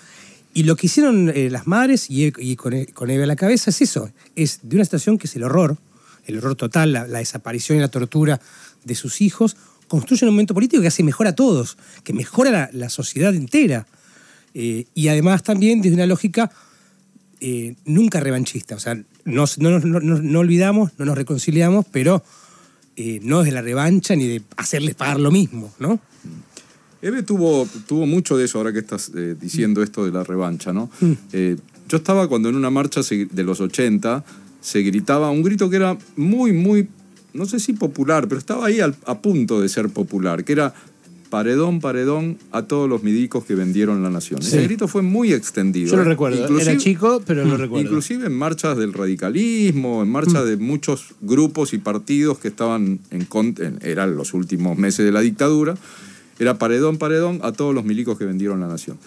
Y 0.54 0.64
lo 0.64 0.76
que 0.76 0.86
hicieron 0.86 1.32
eh, 1.34 1.50
las 1.50 1.66
madres, 1.66 2.08
y, 2.10 2.32
con, 2.56 2.86
con, 2.94 3.10
Eve 3.10 3.24
a 3.24 3.28
la 3.28 3.36
cabeza, 3.36 3.72
es 3.72 3.82
eso, 3.82 4.12
es 4.36 4.60
de 4.62 4.76
una 4.76 4.86
situación 4.86 5.18
que 5.18 5.26
es 5.26 5.36
el 5.36 5.44
horror, 5.44 5.78
el 6.26 6.38
horror 6.38 6.56
total, 6.56 6.94
la, 6.94 7.06
desaparición 7.06 7.80
y 7.80 7.82
la 7.82 7.88
tortura 7.88 8.40
de 8.84 8.96
sus 8.96 9.22
hijos, 9.22 9.58
construyen 9.88 10.30
un 10.30 10.36
momento 10.36 10.54
político 10.54 10.82
que 10.82 10.88
hace 10.88 11.04
mejor 11.04 11.28
a 11.28 11.34
todos, 11.34 11.78
que 12.04 12.14
mejora 12.14 12.52
la, 12.52 12.70
la 12.72 12.90
sociedad 12.90 13.34
entera. 13.34 13.88
Eh, 14.54 14.86
y 14.94 15.08
además 15.08 15.42
también 15.42 15.82
desde 15.82 15.96
una 15.96 16.06
lógica 16.06 16.52
eh, 17.40 17.76
nunca 17.86 18.20
revanchista, 18.20 18.76
o 18.76 18.80
sea, 18.80 19.02
nos, 19.26 19.58
no, 19.58 19.80
no, 19.80 20.00
no, 20.00 20.22
no, 20.22 20.40
olvidamos, 20.40 20.92
no 21.00 21.06
nos 21.06 21.18
reconciliamos, 21.18 21.86
pero 21.92 22.24
no 23.24 23.40
desde 23.40 23.54
la 23.54 23.64
revancha 23.64 24.16
ni 24.16 24.28
de 24.28 24.44
hacerles 24.56 24.94
pagar 24.94 25.20
lo 25.20 25.32
mismo, 25.32 25.74
¿no? 25.80 26.00
Eve 27.04 27.22
tuvo, 27.24 27.68
tuvo 27.88 28.06
mucho 28.08 28.38
de 28.38 28.46
eso, 28.46 28.58
ahora 28.58 28.72
que 28.74 28.80
estás 28.80 29.12
eh, 29.16 29.36
diciendo 29.40 29.84
esto 29.84 30.06
de 30.06 30.12
la 30.12 30.24
revancha, 30.24 30.72
¿no? 30.74 30.90
Mm. 31.02 31.12
Eh, 31.34 31.58
yo 31.90 31.98
estaba 31.98 32.28
cuando 32.28 32.50
en 32.50 32.56
una 32.56 32.70
marcha 32.70 33.02
de 33.02 33.44
los 33.44 33.60
80 33.60 34.24
se 34.62 34.82
gritaba 34.82 35.30
un 35.30 35.44
grito 35.44 35.70
que 35.70 35.76
era 35.76 35.98
muy, 36.16 36.54
muy, 36.54 36.88
no 37.34 37.46
sé 37.46 37.60
si 37.60 37.74
popular, 37.74 38.28
pero 38.30 38.40
estaba 38.40 38.68
ahí 38.68 38.80
al- 38.80 38.96
a 39.06 39.20
punto 39.20 39.60
de 39.62 39.68
ser 39.68 39.90
popular, 39.90 40.46
que 40.46 40.54
era 40.54 40.74
paredón, 41.30 41.82
paredón 41.82 42.38
a 42.52 42.62
todos 42.62 42.88
los 42.88 43.02
midicos 43.04 43.44
que 43.44 43.56
vendieron 43.56 44.02
la 44.04 44.10
nación. 44.12 44.42
Sí. 44.42 44.50
Ese 44.50 44.64
grito 44.64 44.88
fue 44.88 45.02
muy 45.02 45.34
extendido. 45.34 45.90
Yo 45.92 45.98
lo 45.98 46.04
recuerdo. 46.04 46.42
Inclusive- 46.44 46.72
Era 46.72 46.80
chico, 46.80 47.22
pero 47.26 47.44
lo 47.44 47.58
recuerdo. 47.58 47.84
Inclusive 47.86 48.28
en 48.28 48.34
marchas 48.38 48.78
del 48.78 48.94
radicalismo, 48.94 50.04
en 50.04 50.10
marchas 50.10 50.46
de 50.46 50.58
muchos 50.58 51.08
grupos 51.22 51.74
y 51.74 51.80
partidos 51.80 52.38
que 52.38 52.50
estaban 52.50 53.00
en 53.10 53.26
contra, 53.26 53.72
eran 53.82 54.16
los 54.16 54.34
últimos 54.36 54.78
meses 54.78 55.04
de 55.06 55.12
la 55.12 55.22
dictadura, 55.22 55.76
era 56.40 56.58
paredón, 56.58 56.98
paredón 56.98 57.40
a 57.44 57.52
todos 57.52 57.74
los 57.76 57.84
milicos 57.86 58.18
que 58.18 58.26
vendieron 58.26 58.60
la 58.60 58.68
nación. 58.68 58.98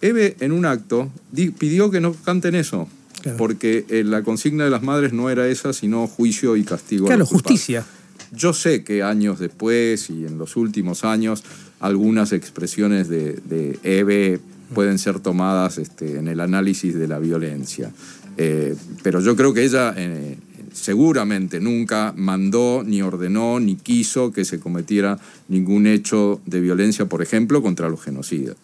Eve 0.00 0.36
en 0.40 0.52
un 0.52 0.66
acto 0.66 1.10
di- 1.32 1.50
pidió 1.50 1.90
que 1.90 2.00
no 2.00 2.12
canten 2.12 2.54
eso, 2.54 2.88
Claro. 3.22 3.38
porque 3.38 3.84
eh, 3.88 4.04
la 4.04 4.22
consigna 4.22 4.64
de 4.64 4.70
las 4.70 4.82
madres 4.82 5.12
no 5.12 5.30
era 5.30 5.48
esa, 5.48 5.72
sino 5.72 6.06
juicio 6.06 6.56
y 6.56 6.64
castigo. 6.64 7.06
a 7.06 7.08
Claro, 7.08 7.20
los 7.20 7.28
culpables. 7.30 7.60
justicia. 7.60 7.84
Yo 8.32 8.52
sé 8.52 8.84
que 8.84 9.02
años 9.02 9.38
después 9.38 10.10
y 10.10 10.26
en 10.26 10.36
los 10.38 10.56
últimos 10.56 11.04
años 11.04 11.42
algunas 11.80 12.32
expresiones 12.32 13.08
de, 13.08 13.34
de 13.48 13.78
Eve 13.84 14.40
pueden 14.74 14.98
ser 14.98 15.20
tomadas 15.20 15.78
este, 15.78 16.18
en 16.18 16.28
el 16.28 16.40
análisis 16.40 16.94
de 16.94 17.06
la 17.08 17.18
violencia. 17.18 17.90
Eh, 18.36 18.74
pero 19.02 19.20
yo 19.20 19.34
creo 19.36 19.54
que 19.54 19.64
ella 19.64 19.94
eh, 19.96 20.36
seguramente 20.76 21.58
nunca 21.58 22.12
mandó, 22.16 22.82
ni 22.84 23.02
ordenó, 23.02 23.58
ni 23.58 23.76
quiso 23.76 24.30
que 24.32 24.44
se 24.44 24.60
cometiera 24.60 25.18
ningún 25.48 25.86
hecho 25.86 26.40
de 26.46 26.60
violencia, 26.60 27.06
por 27.06 27.22
ejemplo, 27.22 27.62
contra 27.62 27.88
los 27.88 28.02
genocidas. 28.02 28.56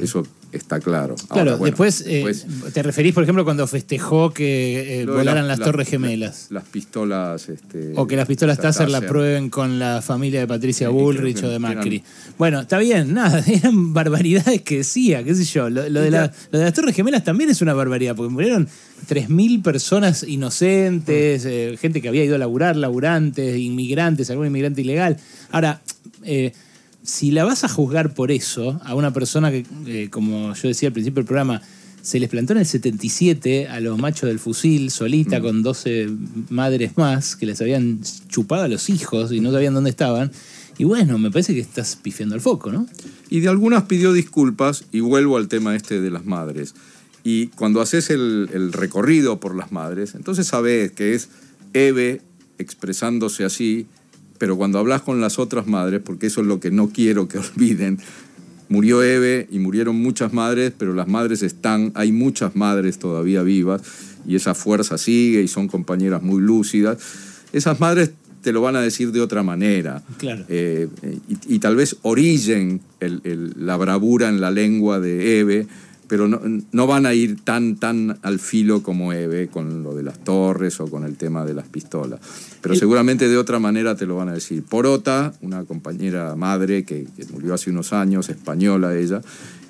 Eso 0.00 0.26
está 0.52 0.80
claro. 0.80 1.14
Claro, 1.16 1.26
Ahora, 1.28 1.56
bueno, 1.56 1.64
después, 1.66 2.00
eh, 2.06 2.24
después- 2.24 2.46
te 2.72 2.82
referís, 2.82 3.12
por 3.14 3.22
ejemplo, 3.22 3.44
cuando 3.44 3.66
festejó 3.66 4.32
que 4.32 5.00
eh, 5.02 5.06
volaran 5.06 5.44
la- 5.44 5.48
las 5.52 5.58
la- 5.58 5.64
Torres 5.66 5.86
la- 5.86 5.90
Gemelas. 5.90 6.46
Las, 6.50 6.64
pistolas. 6.64 7.48
Este, 7.48 7.92
O 7.96 8.06
que 8.06 8.16
las 8.16 8.26
pistolas 8.26 8.58
Taser 8.58 8.88
la 8.90 9.00
prueben 9.02 9.50
con 9.50 9.78
la 9.78 10.02
familia 10.02 10.40
de 10.40 10.46
Patricia 10.46 10.88
Sí, 10.88 10.92
Bullrich 10.92 11.42
o 11.42 11.48
de 11.48 11.58
Macri. 11.58 11.96
eran- 11.96 12.08
Bueno, 12.38 12.60
está 12.60 12.78
bien, 12.78 13.12
nada, 13.14 13.42
eran 13.46 13.92
barbaridades 13.92 14.62
que 14.62 14.78
decía, 14.78 15.22
qué 15.24 15.34
sé 15.34 15.44
yo. 15.44 15.68
Lo, 15.70 15.88
lo 15.88 16.00
de 16.00 16.10
la- 16.10 16.32
lo 16.50 16.58
de 16.58 16.64
las 16.64 16.74
Torres 16.74 16.94
Gemelas 16.96 17.24
también 17.24 17.50
es 17.50 17.60
una 17.62 17.74
barbaridad, 17.74 18.14
porque 18.16 18.32
murieron 18.32 18.68
3.000 19.08 19.62
personas 19.62 20.22
inocentes, 20.26 21.44
eh, 21.44 21.76
gente 21.80 22.00
que 22.00 22.08
había 22.08 22.24
ido 22.24 22.34
a 22.34 22.38
laburar, 22.38 22.76
laburantes, 22.76 23.56
inmigrantes, 23.58 24.30
algún 24.30 24.46
inmigrante 24.46 24.80
ilegal. 24.80 25.16
Ahora, 25.50 25.80
eh, 26.24 26.52
si 27.06 27.30
la 27.30 27.44
vas 27.44 27.62
a 27.62 27.68
juzgar 27.68 28.14
por 28.14 28.32
eso 28.32 28.80
a 28.84 28.94
una 28.94 29.12
persona 29.12 29.50
que, 29.50 29.64
eh, 29.86 30.08
como 30.10 30.54
yo 30.54 30.68
decía 30.68 30.88
al 30.88 30.92
principio 30.92 31.20
del 31.20 31.26
programa, 31.26 31.62
se 32.02 32.18
les 32.18 32.28
plantó 32.28 32.52
en 32.52 32.60
el 32.60 32.66
77 32.66 33.68
a 33.68 33.80
los 33.80 33.98
machos 33.98 34.28
del 34.28 34.38
fusil, 34.38 34.90
solita, 34.90 35.40
con 35.40 35.62
12 35.62 36.08
madres 36.50 36.96
más, 36.96 37.36
que 37.36 37.46
les 37.46 37.60
habían 37.60 38.00
chupado 38.28 38.64
a 38.64 38.68
los 38.68 38.90
hijos 38.90 39.32
y 39.32 39.40
no 39.40 39.52
sabían 39.52 39.74
dónde 39.74 39.90
estaban. 39.90 40.32
Y 40.78 40.84
bueno, 40.84 41.16
me 41.18 41.30
parece 41.30 41.54
que 41.54 41.60
estás 41.60 41.96
pifiando 41.96 42.34
al 42.34 42.40
foco, 42.40 42.70
¿no? 42.70 42.86
Y 43.30 43.40
de 43.40 43.48
algunas 43.48 43.84
pidió 43.84 44.12
disculpas 44.12 44.84
y 44.92 45.00
vuelvo 45.00 45.36
al 45.36 45.48
tema 45.48 45.74
este 45.74 46.00
de 46.00 46.10
las 46.10 46.26
madres. 46.26 46.74
Y 47.24 47.48
cuando 47.48 47.80
haces 47.80 48.10
el, 48.10 48.50
el 48.52 48.72
recorrido 48.72 49.40
por 49.40 49.54
las 49.54 49.72
madres, 49.72 50.14
entonces 50.14 50.46
sabes 50.48 50.92
que 50.92 51.14
es 51.14 51.28
Eve 51.72 52.20
expresándose 52.58 53.44
así, 53.44 53.86
pero 54.38 54.56
cuando 54.56 54.78
hablas 54.78 55.02
con 55.02 55.20
las 55.20 55.38
otras 55.38 55.66
madres, 55.66 56.00
porque 56.04 56.26
eso 56.26 56.40
es 56.40 56.46
lo 56.46 56.60
que 56.60 56.70
no 56.70 56.88
quiero 56.90 57.28
que 57.28 57.38
olviden, 57.54 57.98
murió 58.68 59.02
Eve 59.02 59.46
y 59.50 59.58
murieron 59.58 59.96
muchas 59.96 60.32
madres, 60.32 60.72
pero 60.76 60.92
las 60.94 61.08
madres 61.08 61.42
están, 61.42 61.92
hay 61.94 62.12
muchas 62.12 62.56
madres 62.56 62.98
todavía 62.98 63.42
vivas 63.42 63.82
y 64.26 64.34
esa 64.36 64.54
fuerza 64.54 64.98
sigue 64.98 65.42
y 65.42 65.48
son 65.48 65.68
compañeras 65.68 66.22
muy 66.22 66.40
lúcidas. 66.42 66.98
Esas 67.52 67.78
madres 67.80 68.10
te 68.42 68.52
lo 68.52 68.60
van 68.60 68.76
a 68.76 68.80
decir 68.80 69.12
de 69.12 69.20
otra 69.20 69.42
manera. 69.42 70.02
Claro. 70.18 70.44
Eh, 70.48 70.88
y, 71.28 71.56
y 71.56 71.58
tal 71.60 71.76
vez 71.76 71.96
orillen 72.02 72.80
el- 73.00 73.20
el- 73.24 73.54
la 73.58 73.76
bravura 73.76 74.28
en 74.28 74.40
la 74.40 74.50
lengua 74.50 75.00
de 75.00 75.40
Eve, 75.40 75.66
pero 76.08 76.28
no, 76.28 76.40
no 76.72 76.86
van 76.86 77.06
a 77.06 77.14
ir 77.14 77.40
tan, 77.44 77.76
tan 77.76 78.18
al 78.22 78.38
filo 78.38 78.82
como 78.82 79.12
Eve 79.12 79.48
con 79.48 79.82
lo 79.82 79.94
de 79.94 80.02
las 80.02 80.18
torres 80.22 80.78
o 80.80 80.86
con 80.86 81.04
el 81.04 81.16
tema 81.16 81.44
de 81.44 81.54
las 81.54 81.66
pistolas. 81.68 82.20
Pero 82.60 82.74
El- 82.74 82.80
seguramente 82.80 83.28
de 83.28 83.36
otra 83.36 83.58
manera 83.58 83.96
te 83.96 84.06
lo 84.06 84.16
van 84.16 84.28
a 84.28 84.34
decir. 84.34 84.62
Porota, 84.62 85.32
una 85.42 85.64
compañera 85.64 86.34
madre 86.36 86.84
que, 86.84 87.06
que 87.16 87.24
murió 87.32 87.54
hace 87.54 87.70
unos 87.70 87.92
años, 87.92 88.28
española 88.28 88.96
ella, 88.96 89.20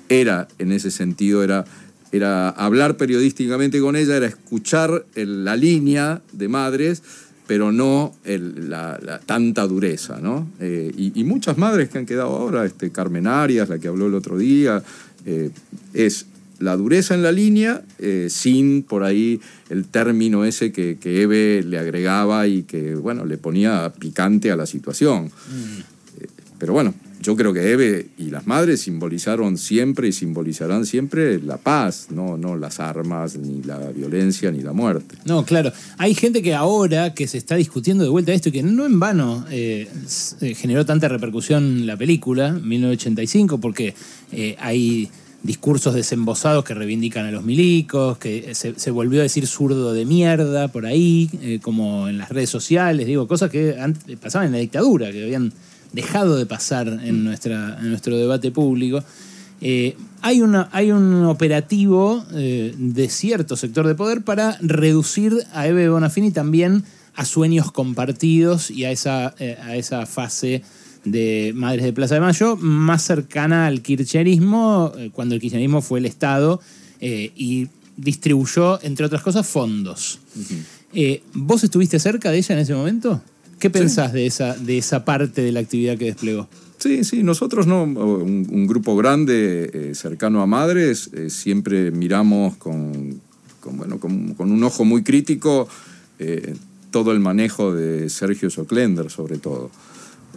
era, 0.09 0.47
en 0.59 0.71
ese 0.71 0.91
sentido, 0.91 1.43
era, 1.43 1.65
era 2.11 2.49
hablar 2.49 2.97
periodísticamente 2.97 3.79
con 3.81 3.95
ella, 3.95 4.15
era 4.17 4.27
escuchar 4.27 5.05
el- 5.15 5.43
la 5.43 5.55
línea 5.55 6.21
de 6.33 6.47
madres 6.47 7.03
pero 7.47 7.71
no 7.71 8.13
el- 8.25 8.69
la, 8.69 8.99
la 9.01 9.19
tanta 9.19 9.65
dureza, 9.67 10.19
¿no? 10.21 10.49
Eh, 10.59 10.91
y, 10.97 11.17
y 11.17 11.23
muchas 11.23 11.57
madres 11.57 11.87
que 11.87 11.97
han 11.97 12.05
quedado 12.05 12.27
ahora, 12.35 12.65
este, 12.65 12.91
Carmen 12.91 13.25
Arias, 13.25 13.69
la 13.69 13.79
que 13.79 13.87
habló 13.87 14.07
el 14.07 14.15
otro 14.15 14.37
día, 14.37 14.83
eh, 15.27 15.51
es 15.93 16.25
la 16.59 16.75
dureza 16.75 17.13
en 17.13 17.21
la 17.21 17.31
línea 17.31 17.83
eh, 17.99 18.27
sin 18.31 18.81
por 18.81 19.03
ahí 19.03 19.39
el 19.69 19.85
término 19.85 20.45
ese 20.45 20.71
que, 20.71 20.97
que 20.97 21.21
Eve 21.21 21.61
le 21.63 21.77
agregaba 21.77 22.47
y 22.47 22.63
que, 22.63 22.95
bueno, 22.95 23.25
le 23.25 23.37
ponía 23.37 23.93
picante 23.99 24.51
a 24.51 24.55
la 24.55 24.65
situación. 24.65 25.29
Eh, 26.19 26.27
pero 26.57 26.73
bueno, 26.73 26.95
yo 27.27 27.35
creo 27.35 27.51
que 27.51 27.73
Eve 27.73 28.07
y 28.17 28.29
las 28.29 28.47
madres 28.47 28.79
simbolizaron 28.79 29.57
siempre 29.57 30.07
y 30.07 30.13
simbolizarán 30.13 30.85
siempre 30.85 31.41
la 31.41 31.57
paz, 31.57 32.07
no, 32.09 32.37
no 32.37 32.55
las 32.55 32.79
armas, 32.79 33.35
ni 33.35 33.61
la 33.63 33.79
violencia, 33.89 34.49
ni 34.49 34.61
la 34.61 34.71
muerte. 34.71 35.17
No, 35.25 35.43
claro. 35.43 35.73
Hay 35.97 36.15
gente 36.15 36.41
que 36.41 36.55
ahora 36.55 37.13
que 37.13 37.27
se 37.27 37.37
está 37.37 37.57
discutiendo 37.57 38.05
de 38.05 38.09
vuelta 38.09 38.31
esto 38.31 38.47
y 38.47 38.53
que 38.53 38.63
no 38.63 38.85
en 38.85 39.01
vano 39.01 39.45
eh, 39.51 39.89
eh, 40.39 40.55
generó 40.55 40.85
tanta 40.85 41.09
repercusión 41.09 41.85
la 41.85 41.97
película, 41.97 42.53
1985, 42.53 43.57
porque 43.57 43.93
eh, 44.31 44.55
hay 44.61 45.09
discursos 45.43 45.95
desembosados 45.95 46.63
que 46.63 46.75
reivindican 46.75 47.25
a 47.25 47.31
los 47.31 47.43
milicos, 47.43 48.17
que 48.19 48.55
se, 48.55 48.79
se 48.79 48.89
volvió 48.89 49.19
a 49.19 49.23
decir 49.23 49.47
zurdo 49.47 49.91
de 49.91 50.05
mierda 50.05 50.69
por 50.69 50.85
ahí, 50.85 51.59
como 51.61 52.07
en 52.07 52.19
las 52.19 52.29
redes 52.29 52.49
sociales, 52.49 53.05
digo, 53.05 53.27
cosas 53.27 53.51
que 53.51 53.75
antes 53.77 54.17
pasaban 54.17 54.47
en 54.47 54.53
la 54.53 54.59
dictadura, 54.59 55.11
que 55.11 55.23
habían 55.23 55.51
dejado 55.93 56.37
de 56.37 56.45
pasar 56.45 56.87
en, 56.87 57.23
nuestra, 57.23 57.77
en 57.79 57.89
nuestro 57.89 58.17
debate 58.17 58.51
público. 58.51 59.03
Eh, 59.61 59.95
hay, 60.21 60.41
una, 60.41 60.69
hay 60.71 60.91
un 60.91 61.25
operativo 61.25 62.23
eh, 62.33 62.75
de 62.77 63.09
cierto 63.09 63.55
sector 63.55 63.87
de 63.87 63.95
poder 63.95 64.23
para 64.23 64.57
reducir 64.61 65.35
a 65.53 65.67
Eve 65.67 65.89
Bonafini 65.89 66.31
también 66.31 66.83
a 67.15 67.25
sueños 67.25 67.71
compartidos 67.71 68.69
y 68.69 68.85
a 68.85 68.91
esa, 68.91 69.33
eh, 69.39 69.57
a 69.63 69.75
esa 69.75 70.05
fase 70.05 70.61
de 71.05 71.53
Madres 71.55 71.85
de 71.85 71.93
Plaza 71.93 72.15
de 72.15 72.21
Mayo 72.21 72.55
más 72.57 73.01
cercana 73.03 73.65
al 73.65 73.81
kirchnerismo, 73.81 74.91
cuando 75.13 75.33
el 75.33 75.41
kirchnerismo 75.41 75.81
fue 75.81 75.99
el 75.99 76.05
Estado 76.05 76.59
y 76.99 77.69
distribuyó, 77.95 78.83
entre 78.83 79.05
otras 79.05 79.21
cosas, 79.21 79.47
fondos. 79.47 80.19
¿Vos 81.33 81.63
estuviste 81.63 81.97
cerca 81.99 82.29
de 82.29 82.39
ella 82.39 82.55
en 82.55 82.59
ese 82.59 82.75
momento? 82.75 83.21
¿Qué 83.59 83.69
pensás 83.69 84.13
de, 84.13 84.25
esa, 84.25 84.55
de 84.55 84.77
esa 84.77 85.03
parte 85.03 85.41
de 85.41 85.51
la 85.51 85.59
actividad 85.61 85.97
que 85.97 86.05
desplegó? 86.05 86.47
Sí, 86.77 87.03
sí, 87.03 87.23
nosotros 87.23 87.65
no, 87.65 87.83
un, 87.83 88.47
un 88.49 88.67
grupo 88.67 88.95
grande 88.95 89.69
eh, 89.73 89.95
cercano 89.95 90.41
a 90.41 90.45
madres, 90.45 91.09
eh, 91.13 91.31
siempre 91.31 91.89
miramos 91.89 92.55
con, 92.57 93.19
con, 93.59 93.77
bueno, 93.77 93.99
con, 93.99 94.35
con 94.35 94.51
un 94.51 94.63
ojo 94.63 94.85
muy 94.85 95.03
crítico 95.03 95.67
eh, 96.19 96.55
todo 96.91 97.11
el 97.11 97.19
manejo 97.19 97.73
de 97.73 98.09
Sergio 98.09 98.49
Soclender, 98.51 99.09
sobre 99.09 99.39
todo. 99.39 99.71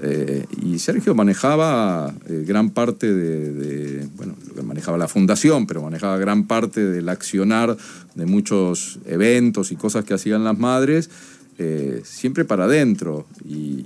Eh, 0.02 0.46
y 0.62 0.78
Sergio 0.78 1.14
manejaba 1.14 2.14
gran 2.26 2.70
parte 2.70 3.12
de, 3.12 3.52
de, 3.52 4.08
bueno, 4.16 4.34
lo 4.48 4.54
que 4.54 4.62
manejaba 4.62 4.96
la 4.96 5.08
fundación, 5.08 5.66
pero 5.66 5.82
manejaba 5.82 6.16
gran 6.16 6.46
parte 6.46 6.82
del 6.82 7.10
accionar 7.10 7.76
de 8.14 8.26
muchos 8.26 8.98
eventos 9.04 9.72
y 9.72 9.76
cosas 9.76 10.06
que 10.06 10.14
hacían 10.14 10.42
las 10.42 10.58
madres, 10.58 11.10
eh, 11.60 12.00
siempre 12.04 12.44
para 12.44 12.64
adentro. 12.64 13.26
Y, 13.44 13.84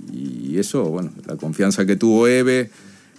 y 0.51 0.57
eso, 0.57 0.85
bueno, 0.85 1.11
la 1.27 1.35
confianza 1.35 1.85
que 1.85 1.95
tuvo 1.95 2.27
Eve 2.27 2.69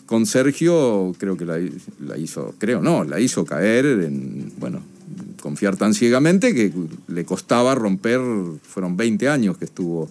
con 0.07 0.25
Sergio, 0.25 1.15
creo 1.19 1.37
que 1.37 1.45
la, 1.45 1.59
la 2.01 2.17
hizo, 2.17 2.55
creo 2.59 2.81
no, 2.81 3.05
la 3.05 3.21
hizo 3.21 3.45
caer 3.45 3.85
en, 3.87 4.53
bueno, 4.59 4.81
confiar 5.43 5.77
tan 5.77 5.95
ciegamente 5.95 6.55
que 6.55 6.73
le 7.09 7.25
costaba 7.25 7.75
romper, 7.75 8.21
fueron 8.63 8.97
20 8.97 9.29
años 9.29 9.59
que 9.59 9.65
estuvo 9.65 10.09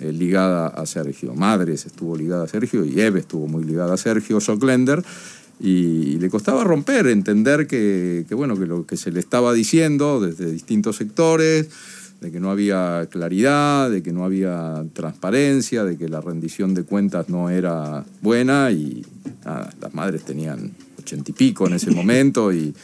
eh, 0.00 0.12
ligada 0.12 0.66
a 0.66 0.84
Sergio. 0.84 1.34
Madres 1.34 1.86
estuvo 1.86 2.16
ligada 2.16 2.44
a 2.44 2.48
Sergio 2.48 2.84
y 2.84 3.00
Eve 3.00 3.20
estuvo 3.20 3.46
muy 3.46 3.64
ligada 3.64 3.94
a 3.94 3.96
Sergio 3.96 4.40
Soclender. 4.40 5.02
Y 5.58 6.18
le 6.18 6.28
costaba 6.28 6.64
romper, 6.64 7.06
entender 7.06 7.66
que, 7.66 8.26
que, 8.28 8.34
bueno, 8.34 8.58
que 8.58 8.66
lo 8.66 8.84
que 8.84 8.98
se 8.98 9.10
le 9.10 9.20
estaba 9.20 9.54
diciendo 9.54 10.20
desde 10.20 10.50
distintos 10.50 10.96
sectores, 10.96 11.70
de 12.26 12.32
que 12.32 12.40
no 12.40 12.50
había 12.50 13.06
claridad, 13.08 13.88
de 13.88 14.02
que 14.02 14.12
no 14.12 14.24
había 14.24 14.84
transparencia, 14.94 15.84
de 15.84 15.96
que 15.96 16.08
la 16.08 16.20
rendición 16.20 16.74
de 16.74 16.82
cuentas 16.82 17.28
no 17.28 17.50
era 17.50 18.04
buena 18.20 18.72
y 18.72 19.06
las 19.80 19.94
madres 19.94 20.24
tenían 20.24 20.72
ochenta 20.98 21.30
y 21.30 21.34
pico 21.34 21.68
en 21.68 21.74
ese 21.74 21.90
momento 21.92 22.52
y, 22.52 22.74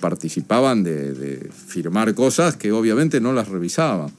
participaban 0.00 0.84
de, 0.84 1.50
firmar 1.66 2.14
cosas 2.14 2.56
que 2.56 2.70
obviamente 2.70 3.20
no 3.20 3.32
las 3.32 3.48
revisaban. 3.48 4.10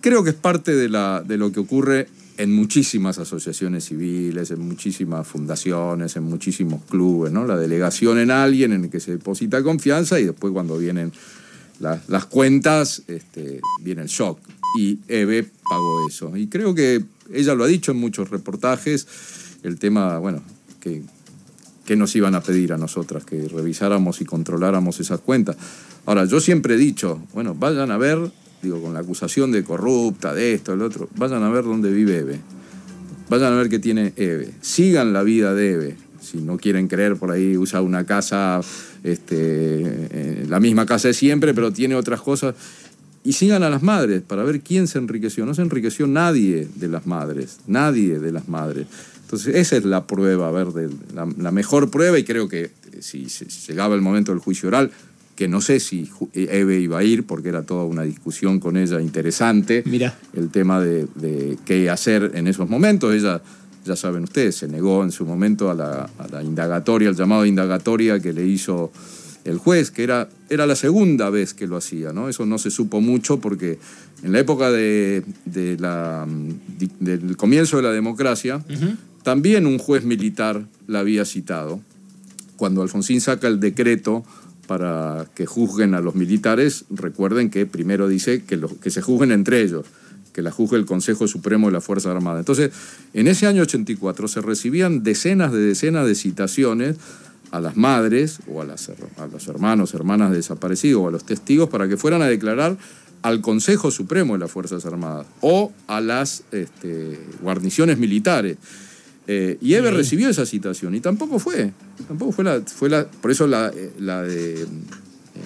Creo 0.00 0.24
que 0.24 0.30
es 0.30 0.36
parte 0.36 0.74
de, 0.74 0.88
la, 0.88 1.22
de 1.24 1.36
lo 1.36 1.52
que 1.52 1.60
ocurre 1.60 2.08
en 2.36 2.52
muchísimas 2.52 3.18
asociaciones 3.18 3.84
civiles, 3.84 4.50
en 4.50 4.60
muchísimas 4.60 5.26
fundaciones, 5.26 6.16
en 6.16 6.24
muchísimos 6.24 6.82
clubes, 6.88 7.32
¿no? 7.32 7.44
La 7.44 7.56
delegación 7.56 8.18
en 8.18 8.32
alguien 8.32 8.72
en 8.72 8.84
el 8.84 8.90
que 8.90 8.98
se 8.98 9.12
deposita 9.12 9.62
confianza 9.62 10.18
y 10.18 10.24
después 10.24 10.52
cuando 10.52 10.78
vienen 10.78 11.12
las, 11.80 12.26
cuentas, 12.26 13.02
este, 13.08 13.60
viene 13.82 14.02
el 14.02 14.08
shock. 14.08 14.38
Y 14.78 15.00
Eve 15.08 15.50
pagó 15.68 16.06
eso. 16.08 16.36
Y 16.36 16.46
creo 16.46 16.74
que 16.74 17.02
ella 17.32 17.54
lo 17.54 17.64
ha 17.64 17.66
dicho 17.66 17.90
en 17.90 17.98
muchos 17.98 18.30
reportajes, 18.30 19.06
el 19.62 19.78
tema, 19.78 20.18
bueno, 20.18 20.42
que, 20.80 21.02
que 21.84 21.96
nos 21.96 22.14
iban 22.14 22.34
a 22.34 22.40
pedir 22.40 22.72
a 22.72 22.76
nosotras, 22.76 23.24
que 23.24 23.48
revisáramos 23.48 24.20
y 24.20 24.24
controláramos 24.24 25.00
esas 25.00 25.20
cuentas. 25.20 25.56
Ahora, 26.06 26.24
yo 26.24 26.40
siempre 26.40 26.74
he 26.74 26.78
dicho, 26.78 27.20
bueno, 27.32 27.54
vayan 27.54 27.90
a 27.90 27.98
ver 27.98 28.30
digo, 28.62 28.80
con 28.80 28.94
la 28.94 29.00
acusación 29.00 29.52
de 29.52 29.64
corrupta, 29.64 30.34
de 30.34 30.54
esto, 30.54 30.72
del 30.72 30.82
otro, 30.82 31.08
vayan 31.16 31.42
a 31.42 31.48
ver 31.48 31.64
dónde 31.64 31.90
vive 31.90 32.18
Eve. 32.18 32.40
Vayan 33.28 33.52
a 33.52 33.56
ver 33.56 33.68
qué 33.68 33.78
tiene 33.78 34.12
Eve. 34.16 34.52
Sigan 34.60 35.12
la 35.12 35.22
vida 35.22 35.54
de 35.54 35.72
Eve. 35.72 35.96
Si 36.20 36.38
no 36.38 36.58
quieren 36.58 36.88
creer, 36.88 37.16
por 37.16 37.30
ahí 37.30 37.56
usa 37.56 37.80
una 37.80 38.04
casa, 38.04 38.60
este, 39.04 39.36
eh, 39.38 40.46
la 40.48 40.60
misma 40.60 40.86
casa 40.86 41.08
de 41.08 41.14
siempre, 41.14 41.54
pero 41.54 41.72
tiene 41.72 41.94
otras 41.94 42.20
cosas. 42.20 42.54
Y 43.22 43.34
sigan 43.34 43.62
a 43.62 43.70
las 43.70 43.82
madres 43.82 44.22
para 44.22 44.44
ver 44.44 44.60
quién 44.60 44.86
se 44.86 44.98
enriqueció. 44.98 45.44
No 45.44 45.54
se 45.54 45.62
enriqueció 45.62 46.06
nadie 46.06 46.68
de 46.74 46.88
las 46.88 47.06
madres, 47.06 47.58
nadie 47.66 48.18
de 48.18 48.32
las 48.32 48.48
madres. 48.48 48.86
Entonces, 49.22 49.54
esa 49.56 49.76
es 49.76 49.84
la 49.84 50.06
prueba, 50.06 50.48
a 50.48 50.50
ver, 50.50 50.68
la, 51.14 51.28
la 51.38 51.50
mejor 51.50 51.90
prueba, 51.90 52.18
y 52.18 52.24
creo 52.24 52.48
que 52.48 52.70
si 53.00 53.26
llegaba 53.68 53.94
el 53.94 54.00
momento 54.00 54.32
del 54.32 54.40
juicio 54.40 54.68
oral, 54.68 54.90
que 55.40 55.48
no 55.48 55.62
sé 55.62 55.80
si 55.80 56.06
Eve 56.34 56.80
iba 56.80 56.98
a 56.98 57.02
ir, 57.02 57.24
porque 57.24 57.48
era 57.48 57.62
toda 57.62 57.84
una 57.84 58.02
discusión 58.02 58.60
con 58.60 58.76
ella 58.76 59.00
interesante. 59.00 59.82
Mira. 59.86 60.14
El 60.34 60.50
tema 60.50 60.82
de, 60.82 61.56
qué 61.64 61.88
hacer 61.88 62.32
en 62.34 62.46
esos 62.46 62.68
momentos. 62.68 63.14
Ella, 63.14 63.40
ya 63.84 63.96
saben 63.96 64.24
ustedes, 64.24 64.56
se 64.56 64.68
negó 64.68 65.02
en 65.02 65.12
su 65.12 65.24
momento 65.24 65.70
a 65.70 65.74
la, 65.74 66.42
indagatoria, 66.42 67.08
al 67.08 67.16
llamado 67.16 67.46
indagatoria 67.46 68.20
que 68.20 68.32
le 68.32 68.46
hizo 68.46 68.92
el 69.44 69.58
juez, 69.58 69.90
que 69.90 70.02
era, 70.02 70.28
era 70.50 70.66
la 70.66 70.76
segunda 70.76 71.30
vez 71.30 71.54
que 71.54 71.66
lo 71.66 71.76
hacía, 71.76 72.12
¿no? 72.12 72.28
Eso 72.28 72.44
no 72.44 72.58
se 72.58 72.70
supo 72.70 73.00
mucho 73.00 73.40
porque 73.40 73.78
en 74.22 74.32
la 74.32 74.40
época 74.40 74.70
de, 74.70 75.24
la, 75.78 76.26
del 76.98 77.36
comienzo 77.36 77.78
de 77.78 77.82
la 77.84 77.92
democracia, 77.92 78.62
también 79.22 79.66
un 79.66 79.78
juez 79.78 80.04
militar 80.04 80.66
la 80.86 81.00
había 81.00 81.24
citado. 81.24 81.80
Cuando 82.56 82.82
Alfonsín 82.82 83.22
saca 83.22 83.48
el 83.48 83.60
decreto 83.60 84.24
para 84.66 85.26
que 85.34 85.46
juzguen 85.46 85.94
a 85.94 86.00
los 86.00 86.14
militares, 86.14 86.84
recuerden 86.90 87.48
que 87.48 87.64
primero 87.64 88.08
dice 88.08 88.42
que, 88.44 88.60
que 88.82 88.90
se 88.90 89.00
juzguen 89.00 89.32
entre 89.32 89.62
ellos, 89.62 89.86
que 90.32 90.42
la 90.42 90.50
juzgue 90.50 90.76
el 90.76 90.86
Consejo 90.86 91.26
Supremo 91.28 91.68
de 91.68 91.72
la 91.72 91.80
Fuerza 91.80 92.10
Armada. 92.10 92.38
Entonces, 92.38 92.70
en 93.14 93.28
ese 93.28 93.46
año 93.46 93.62
84 93.62 94.28
se 94.28 94.40
recibían 94.40 95.02
decenas 95.02 95.52
de 95.52 95.60
decenas 95.60 96.06
de 96.06 96.14
citaciones 96.14 96.96
a 97.50 97.60
las 97.60 97.76
madres 97.76 98.38
o 98.48 98.62
a, 98.62 98.64
las, 98.64 98.88
a 98.88 99.26
los 99.26 99.48
hermanos, 99.48 99.94
hermanas 99.94 100.30
desaparecidos 100.30 101.02
o 101.02 101.08
a 101.08 101.10
los 101.10 101.24
testigos 101.24 101.68
para 101.68 101.88
que 101.88 101.96
fueran 101.96 102.22
a 102.22 102.26
declarar 102.26 102.76
al 103.22 103.40
Consejo 103.40 103.90
Supremo 103.90 104.34
de 104.34 104.40
las 104.40 104.50
Fuerzas 104.50 104.86
Armadas 104.86 105.26
o 105.40 105.72
a 105.86 106.00
las 106.00 106.44
este, 106.52 107.18
guarniciones 107.42 107.98
militares. 107.98 108.56
Eh, 109.26 109.58
y 109.60 109.74
Eve 109.74 109.90
recibió 109.90 110.28
esa 110.28 110.46
citación 110.46 110.94
y 110.94 111.00
tampoco 111.00 111.38
fue. 111.38 111.72
Tampoco 112.08 112.32
fue 112.32 112.44
la. 112.44 112.60
Fue 112.62 112.88
la 112.88 113.06
por 113.06 113.30
eso 113.30 113.46
la, 113.46 113.68
eh, 113.68 113.92
de 113.96 114.62
eh, 114.62 114.66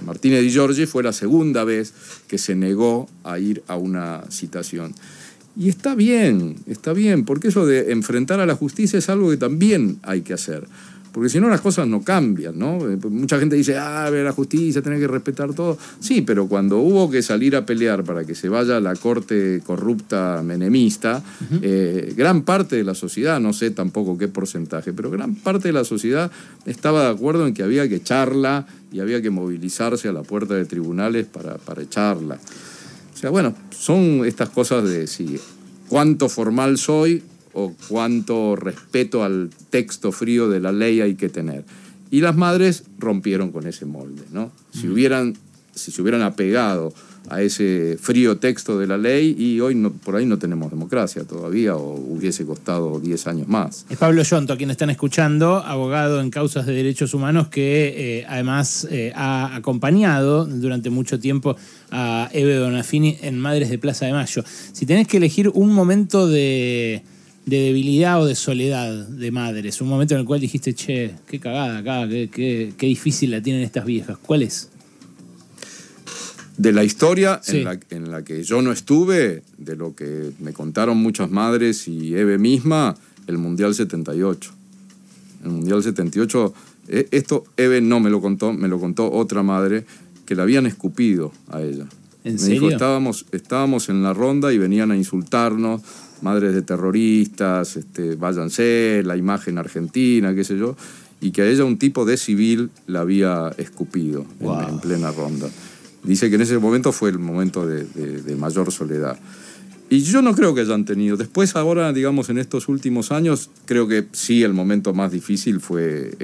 Martínez 0.04 0.42
Di 0.42 0.50
Giorgi 0.50 0.86
fue 0.86 1.02
la 1.02 1.12
segunda 1.12 1.64
vez 1.64 1.92
que 2.28 2.38
se 2.38 2.54
negó 2.54 3.08
a 3.22 3.38
ir 3.38 3.62
a 3.66 3.76
una 3.76 4.24
citación. 4.30 4.94
Y 5.56 5.68
está 5.68 5.94
bien, 5.94 6.56
está 6.66 6.92
bien, 6.92 7.24
porque 7.24 7.48
eso 7.48 7.64
de 7.64 7.92
enfrentar 7.92 8.40
a 8.40 8.46
la 8.46 8.56
justicia 8.56 8.98
es 8.98 9.08
algo 9.08 9.30
que 9.30 9.36
también 9.36 9.98
hay 10.02 10.22
que 10.22 10.34
hacer 10.34 10.66
porque 11.14 11.28
si 11.28 11.38
no 11.38 11.48
las 11.48 11.60
cosas 11.60 11.86
no 11.86 12.02
cambian, 12.02 12.58
¿no? 12.58 12.90
Eh, 12.90 12.98
mucha 13.08 13.38
gente 13.38 13.54
dice, 13.54 13.78
ah, 13.78 14.10
la 14.10 14.32
justicia, 14.32 14.82
tiene 14.82 14.98
que 14.98 15.06
respetar 15.06 15.54
todo. 15.54 15.78
Sí, 16.00 16.22
pero 16.22 16.48
cuando 16.48 16.78
hubo 16.78 17.08
que 17.08 17.22
salir 17.22 17.54
a 17.54 17.64
pelear 17.64 18.02
para 18.02 18.24
que 18.24 18.34
se 18.34 18.48
vaya 18.48 18.78
a 18.78 18.80
la 18.80 18.96
corte 18.96 19.62
corrupta 19.64 20.42
menemista, 20.44 21.22
eh, 21.62 22.12
gran 22.16 22.42
parte 22.42 22.74
de 22.74 22.82
la 22.82 22.96
sociedad, 22.96 23.38
no 23.38 23.52
sé 23.52 23.70
tampoco 23.70 24.18
qué 24.18 24.26
porcentaje, 24.26 24.92
pero 24.92 25.08
gran 25.08 25.36
parte 25.36 25.68
de 25.68 25.74
la 25.74 25.84
sociedad 25.84 26.32
estaba 26.66 27.04
de 27.04 27.10
acuerdo 27.10 27.46
en 27.46 27.54
que 27.54 27.62
había 27.62 27.88
que 27.88 27.94
echarla 27.94 28.66
y 28.90 28.98
había 28.98 29.22
que 29.22 29.30
movilizarse 29.30 30.08
a 30.08 30.12
la 30.12 30.24
puerta 30.24 30.54
de 30.54 30.64
tribunales 30.64 31.26
para, 31.26 31.58
para 31.58 31.82
echarla. 31.82 32.40
O 33.14 33.16
sea, 33.16 33.30
bueno, 33.30 33.54
son 33.70 34.24
estas 34.24 34.48
cosas 34.48 34.88
de 34.88 35.06
si 35.06 35.38
cuánto 35.88 36.28
formal 36.28 36.76
soy 36.76 37.22
o 37.54 37.72
cuánto 37.88 38.56
respeto 38.56 39.24
al 39.24 39.50
texto 39.70 40.12
frío 40.12 40.48
de 40.48 40.60
la 40.60 40.72
ley 40.72 41.00
hay 41.00 41.14
que 41.14 41.28
tener. 41.28 41.64
Y 42.10 42.20
las 42.20 42.36
madres 42.36 42.84
rompieron 42.98 43.50
con 43.50 43.66
ese 43.66 43.86
molde, 43.86 44.22
¿no? 44.32 44.52
Si, 44.72 44.88
hubieran, 44.88 45.34
si 45.74 45.90
se 45.90 46.02
hubieran 46.02 46.22
apegado 46.22 46.92
a 47.30 47.40
ese 47.40 47.96
frío 48.00 48.36
texto 48.36 48.78
de 48.78 48.86
la 48.86 48.98
ley 48.98 49.34
y 49.38 49.60
hoy 49.60 49.74
no, 49.74 49.90
por 49.92 50.16
ahí 50.16 50.26
no 50.26 50.38
tenemos 50.38 50.70
democracia 50.70 51.24
todavía 51.24 51.74
o 51.74 51.94
hubiese 51.94 52.44
costado 52.44 53.00
10 53.00 53.26
años 53.26 53.48
más. 53.48 53.86
Es 53.88 53.96
Pablo 53.96 54.22
Yonto, 54.22 54.52
a 54.52 54.56
quien 54.56 54.70
están 54.70 54.90
escuchando, 54.90 55.56
abogado 55.56 56.20
en 56.20 56.30
causas 56.30 56.66
de 56.66 56.74
derechos 56.74 57.14
humanos 57.14 57.48
que 57.48 58.18
eh, 58.20 58.26
además 58.28 58.86
eh, 58.90 59.12
ha 59.14 59.54
acompañado 59.56 60.44
durante 60.44 60.90
mucho 60.90 61.18
tiempo 61.18 61.56
a 61.90 62.28
Eve 62.32 62.56
Donafini 62.56 63.18
en 63.22 63.38
Madres 63.38 63.70
de 63.70 63.78
Plaza 63.78 64.06
de 64.06 64.12
Mayo. 64.12 64.44
Si 64.72 64.84
tenés 64.84 65.08
que 65.08 65.16
elegir 65.16 65.48
un 65.48 65.72
momento 65.72 66.28
de 66.28 67.02
de 67.46 67.58
debilidad 67.58 68.20
o 68.22 68.26
de 68.26 68.34
soledad 68.34 69.08
de 69.08 69.30
madres? 69.30 69.80
Un 69.80 69.88
momento 69.88 70.14
en 70.14 70.20
el 70.20 70.26
cual 70.26 70.40
dijiste, 70.40 70.74
che, 70.74 71.14
qué 71.26 71.38
cagada 71.38 71.78
acá, 71.78 72.08
qué, 72.08 72.74
difícil 72.78 73.30
la 73.30 73.42
tienen 73.42 73.62
estas 73.62 73.84
viejas. 73.84 74.18
¿Cuál 74.18 74.42
es? 74.42 74.70
De 76.56 76.72
la 76.72 76.84
historia 76.84 77.40
en, 77.48 78.10
la, 78.10 78.22
que 78.22 78.44
yo 78.44 78.62
no 78.62 78.70
estuve, 78.70 79.42
de 79.58 79.76
lo 79.76 79.94
que 79.96 80.30
me 80.38 80.52
contaron 80.52 80.98
muchas 80.98 81.30
madres 81.30 81.88
y 81.88 82.14
Eve 82.14 82.38
misma, 82.38 82.96
el 83.26 83.38
Mundial 83.38 83.74
78. 83.74 84.52
El 85.42 85.50
Mundial 85.50 85.82
78, 85.82 86.54
eh, 86.88 87.08
esto 87.10 87.44
Eve 87.56 87.80
no 87.80 87.98
me 88.00 88.08
lo 88.08 88.20
contó, 88.20 88.52
me 88.52 88.68
lo 88.68 88.78
contó 88.78 89.10
otra 89.10 89.42
madre 89.42 89.84
que 90.26 90.34
la 90.34 90.44
habían 90.44 90.66
escupido 90.66 91.32
a 91.48 91.60
ella. 91.60 91.86
¿En 92.24 92.34
me 92.34 92.38
serio? 92.38 92.54
dijo, 92.54 92.70
estábamos, 92.70 93.26
estábamos 93.32 93.88
en 93.88 94.02
la 94.02 94.14
ronda 94.14 94.52
y 94.52 94.58
venían 94.58 94.90
a 94.90 94.96
insultarnos, 94.96 95.82
madres 96.24 96.54
de 96.54 96.62
terroristas, 96.62 97.76
este, 97.76 98.16
váyanse, 98.16 99.02
la 99.04 99.16
imagen 99.16 99.58
argentina, 99.58 100.34
qué 100.34 100.42
sé 100.42 100.58
yo, 100.58 100.74
y 101.20 101.30
que 101.30 101.42
a 101.42 101.46
ella 101.46 101.64
un 101.64 101.78
tipo 101.78 102.04
de 102.04 102.16
civil 102.16 102.70
la 102.86 103.00
había 103.00 103.52
escupido 103.58 104.24
en, 104.40 104.80
plena 104.80 105.12
ronda. 105.12 105.48
Dice 106.02 106.30
que 106.30 106.36
en 106.36 106.40
ese 106.40 106.58
momento 106.58 106.92
fue 106.92 107.10
el 107.10 107.18
momento 107.18 107.66
de, 107.66 108.36
mayor 108.36 108.72
soledad. 108.72 109.18
Y 109.90 110.00
yo 110.00 110.22
no 110.22 110.34
creo 110.34 110.54
que 110.54 110.62
hayan 110.62 110.84
tenido. 110.86 111.16
Después, 111.16 111.56
ahora, 111.56 111.92
digamos, 111.92 112.30
en 112.30 112.38
estos 112.38 112.68
últimos 112.68 113.12
años, 113.12 113.50
creo 113.66 113.86
que 113.86 114.06
sí, 114.12 114.42
el 114.42 114.54
momento 114.54 114.94
más 114.94 115.12
difícil 115.12 115.60
fue 115.60 116.16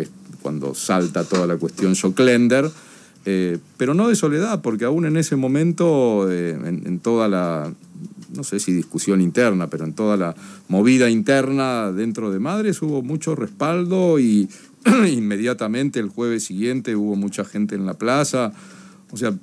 cuando 0.42 0.74
salta 0.74 1.24
toda 1.24 1.46
la 1.46 1.56
cuestión 1.56 1.94
Schocklender, 1.94 2.70
eh, 3.26 3.58
pero 3.76 3.94
no 3.94 4.08
de 4.08 4.14
soledad, 4.14 4.62
porque 4.62 4.86
aún 4.86 5.04
en 5.04 5.16
ese 5.16 5.36
momento, 5.36 6.30
eh, 6.30 6.50
en, 6.52 6.98
toda 7.00 7.28
la, 7.28 7.72
no 8.34 8.44
sé 8.44 8.60
si 8.60 8.72
discusión 8.72 9.20
interna, 9.20 9.68
pero 9.68 9.84
en 9.84 9.92
toda 9.92 10.16
la 10.16 10.34
movida 10.68 11.10
interna 11.10 11.92
dentro 11.92 12.30
de 12.30 12.38
Madres 12.38 12.80
hubo 12.80 13.02
mucho 13.02 13.34
respaldo 13.34 14.18
y 14.18 14.48
inmediatamente 15.12 16.00
el 16.00 16.08
jueves 16.08 16.44
siguiente 16.44 16.96
hubo 16.96 17.14
mucha 17.14 17.44
gente 17.44 17.74
en 17.74 17.84
la 17.84 17.94
plaza. 17.94 18.52
O 19.12 19.16
sea, 19.16 19.34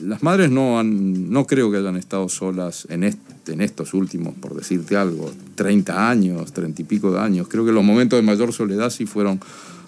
las 0.00 0.20
madres 0.24 0.50
no, 0.50 0.80
han, 0.80 1.30
no 1.30 1.46
creo 1.46 1.70
que 1.70 1.76
hayan 1.76 1.96
estado 1.96 2.28
solas 2.28 2.88
en, 2.90 3.04
en 3.04 3.60
estos 3.60 3.94
últimos, 3.94 4.34
por 4.34 4.56
decirte 4.56 4.96
algo, 4.96 5.30
30 5.54 6.10
años, 6.10 6.52
30 6.52 6.82
y 6.82 6.84
pico 6.84 7.12
de 7.12 7.20
años. 7.20 7.46
Creo 7.48 7.64
que 7.64 7.70
los 7.70 7.84
momentos 7.84 8.18
de 8.18 8.26
mayor 8.26 8.52
soledad 8.52 8.90
sí 8.90 9.06
fueron 9.06 9.38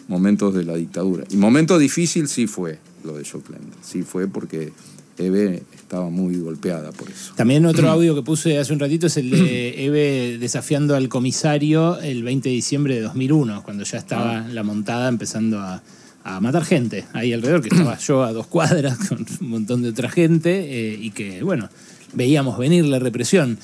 momentos 0.06 0.54
de 0.54 0.64
la 0.64 0.76
dictadura. 0.76 1.24
Y 1.30 1.36
momento 1.36 1.78
difícil 1.78 2.28
sí 2.28 2.46
fue 2.46 2.78
lo 3.04 3.16
de 3.16 3.24
Shockland. 3.24 3.72
Sí 3.82 4.02
fue 4.02 4.28
porque 4.28 4.72
Eve 5.18 5.62
estaba 5.74 6.10
muy 6.10 6.36
golpeada 6.38 6.90
por 6.92 7.08
eso. 7.10 7.34
También 7.36 7.64
otro 7.66 7.88
audio 7.88 8.14
que 8.14 8.22
puse 8.22 8.58
hace 8.58 8.72
un 8.72 8.80
ratito 8.80 9.06
es 9.06 9.16
el 9.16 9.30
de 9.30 9.84
Eve 9.84 10.38
desafiando 10.38 10.96
al 10.96 11.08
comisario 11.08 11.98
el 12.00 12.22
20 12.22 12.48
de 12.48 12.54
diciembre 12.54 12.94
de 12.96 13.02
2001, 13.02 13.62
cuando 13.62 13.84
ya 13.84 13.98
estaba 13.98 14.38
ah. 14.38 14.48
la 14.48 14.62
montada 14.62 15.08
empezando 15.08 15.60
a, 15.60 15.82
a 16.24 16.40
matar 16.40 16.64
gente 16.64 17.04
ahí 17.12 17.32
alrededor, 17.32 17.62
que 17.62 17.68
estaba 17.68 17.98
yo 17.98 18.22
a 18.24 18.32
dos 18.32 18.46
cuadras 18.46 18.98
con 19.08 19.26
un 19.40 19.48
montón 19.48 19.82
de 19.82 19.90
otra 19.90 20.08
gente 20.08 20.92
eh, 20.92 20.98
y 21.00 21.10
que, 21.10 21.42
bueno, 21.42 21.68
veíamos 22.14 22.58
venir 22.58 22.86
la 22.86 22.98
represión. 22.98 23.58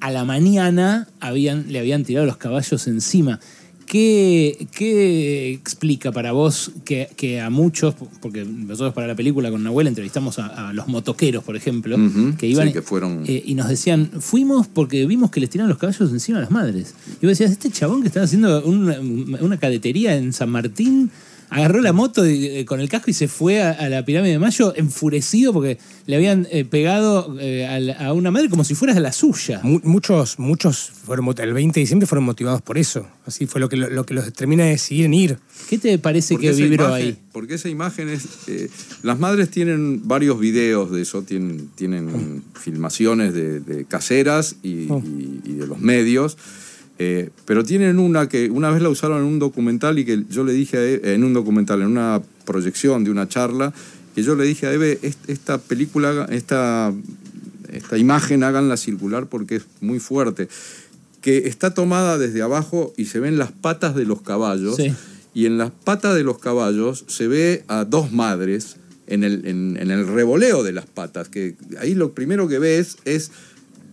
A 0.00 0.10
la 0.10 0.24
mañana 0.24 1.08
habían, 1.20 1.72
le 1.72 1.78
habían 1.78 2.04
tirado 2.04 2.26
los 2.26 2.36
caballos 2.36 2.86
encima. 2.86 3.40
¿Qué, 3.86 4.66
qué 4.74 5.52
explica 5.52 6.12
para 6.12 6.32
vos 6.32 6.72
que, 6.84 7.08
que 7.16 7.40
a 7.40 7.50
muchos, 7.50 7.94
porque 8.20 8.44
nosotros 8.44 8.94
para 8.94 9.06
la 9.06 9.14
película 9.14 9.50
con 9.50 9.62
Nahuel 9.62 9.86
entrevistamos 9.86 10.38
a, 10.38 10.68
a 10.70 10.72
los 10.72 10.88
motoqueros, 10.88 11.44
por 11.44 11.56
ejemplo, 11.56 11.96
que 12.38 12.46
iban 12.46 12.68
sí, 12.68 12.72
que 12.72 12.82
fueron- 12.82 13.24
eh, 13.26 13.42
y 13.44 13.54
nos 13.54 13.68
decían, 13.68 14.10
fuimos 14.20 14.66
porque 14.66 15.04
vimos 15.06 15.30
que 15.30 15.40
les 15.40 15.50
tiraban 15.50 15.68
los 15.68 15.78
caballos 15.78 16.10
encima 16.10 16.38
a 16.38 16.40
las 16.42 16.50
madres. 16.50 16.94
Y 17.20 17.26
vos 17.26 17.38
decías, 17.38 17.50
este 17.50 17.70
chabón 17.70 18.00
que 18.02 18.08
estaba 18.08 18.24
haciendo 18.24 18.64
una, 18.64 18.98
una 19.00 19.56
cadetería 19.58 20.16
en 20.16 20.32
San 20.32 20.48
Martín, 20.50 21.10
agarró 21.52 21.80
la 21.80 21.92
moto 21.92 22.26
y, 22.28 22.46
eh, 22.46 22.64
con 22.64 22.80
el 22.80 22.88
casco 22.88 23.10
y 23.10 23.14
se 23.14 23.28
fue 23.28 23.62
a, 23.62 23.70
a 23.72 23.88
la 23.88 24.04
pirámide 24.04 24.32
de 24.32 24.38
Mayo 24.38 24.72
enfurecido 24.76 25.52
porque 25.52 25.78
le 26.06 26.16
habían 26.16 26.46
eh, 26.50 26.64
pegado 26.64 27.36
eh, 27.40 27.66
a, 27.66 27.78
la- 27.80 27.94
a 27.94 28.12
una 28.12 28.30
madre 28.30 28.48
como 28.48 28.64
si 28.64 28.74
fuera 28.74 28.98
la 28.98 29.12
suya. 29.12 29.60
Mu- 29.62 29.80
muchos, 29.84 30.38
muchos 30.38 30.90
fueron, 31.04 31.26
el 31.38 31.52
20 31.52 31.74
de 31.74 31.80
diciembre 31.80 32.06
fueron 32.06 32.24
motivados 32.24 32.62
por 32.62 32.78
eso. 32.78 33.06
Así 33.26 33.46
fue 33.46 33.60
lo 33.60 33.68
que, 33.68 33.76
lo, 33.76 33.88
lo 33.90 34.04
que 34.04 34.14
los 34.14 34.32
termina 34.32 34.64
de 34.64 34.70
decidir 34.70 35.04
en 35.04 35.14
ir. 35.14 35.38
¿Qué 35.68 35.78
te 35.78 35.96
parece 35.98 36.34
Porque 36.34 36.48
que 36.50 36.54
vibró 36.56 36.86
imagen- 36.88 36.94
ahí? 37.06 37.18
Porque 37.32 37.54
esa 37.54 37.68
imagen 37.68 38.08
es... 38.08 38.24
eh, 38.48 38.68
las 39.02 39.18
madres 39.18 39.48
tienen 39.50 40.06
varios 40.08 40.38
videos 40.40 40.90
de 40.90 41.02
eso, 41.02 41.22
tienen, 41.22 41.68
tienen 41.74 42.42
filmaciones 42.60 43.32
de, 43.34 43.60
de 43.60 43.84
caseras 43.84 44.56
y, 44.62 44.86
Oh. 44.90 45.02
y- 45.04 45.40
y 45.44 45.52
de 45.54 45.66
los 45.66 45.78
medios, 45.80 46.36
eh, 47.04 47.30
pero 47.46 47.64
tienen 47.64 47.98
una 47.98 48.28
que 48.28 48.48
una 48.50 48.70
vez 48.70 48.80
la 48.80 48.88
usaron 48.88 49.18
en 49.18 49.24
un 49.24 49.38
documental 49.40 49.98
y 49.98 50.04
que 50.04 50.24
yo 50.30 50.44
le 50.44 50.52
dije 50.52 50.76
a 50.76 50.84
Eve, 50.84 51.14
en 51.14 51.24
un 51.24 51.32
documental, 51.32 51.80
en 51.82 51.88
una 51.88 52.22
proyección 52.44 53.02
de 53.04 53.10
una 53.10 53.26
charla, 53.28 53.72
que 54.14 54.22
yo 54.22 54.34
le 54.36 54.44
dije 54.44 54.66
a 54.66 54.72
Eve, 54.72 54.98
"Est- 55.02 55.28
esta 55.28 55.58
película, 55.58 56.26
esta, 56.30 56.92
esta 57.72 57.98
imagen 57.98 58.44
háganla 58.44 58.76
circular 58.76 59.26
porque 59.26 59.56
es 59.56 59.64
muy 59.80 59.98
fuerte, 59.98 60.48
que 61.20 61.38
está 61.48 61.72
tomada 61.74 62.18
desde 62.18 62.42
abajo 62.42 62.92
y 62.96 63.06
se 63.06 63.18
ven 63.20 63.36
las 63.38 63.52
patas 63.52 63.94
de 63.94 64.04
los 64.04 64.22
caballos 64.22 64.76
Sí. 64.76 64.92
y 65.34 65.46
en 65.46 65.56
las 65.58 65.70
patas 65.70 66.14
de 66.14 66.22
los 66.24 66.38
caballos 66.38 67.04
se 67.08 67.26
ve 67.28 67.64
a 67.68 67.84
dos 67.84 68.12
madres 68.12 68.76
en 69.08 69.24
el, 69.24 69.46
en, 69.46 69.76
en 69.80 69.90
el 69.90 70.06
revoleo 70.06 70.62
de 70.62 70.72
las 70.72 70.86
patas, 70.86 71.28
que 71.28 71.56
ahí 71.80 71.94
lo 71.94 72.12
primero 72.12 72.48
que 72.48 72.58
ves 72.58 72.96
es 73.04 73.30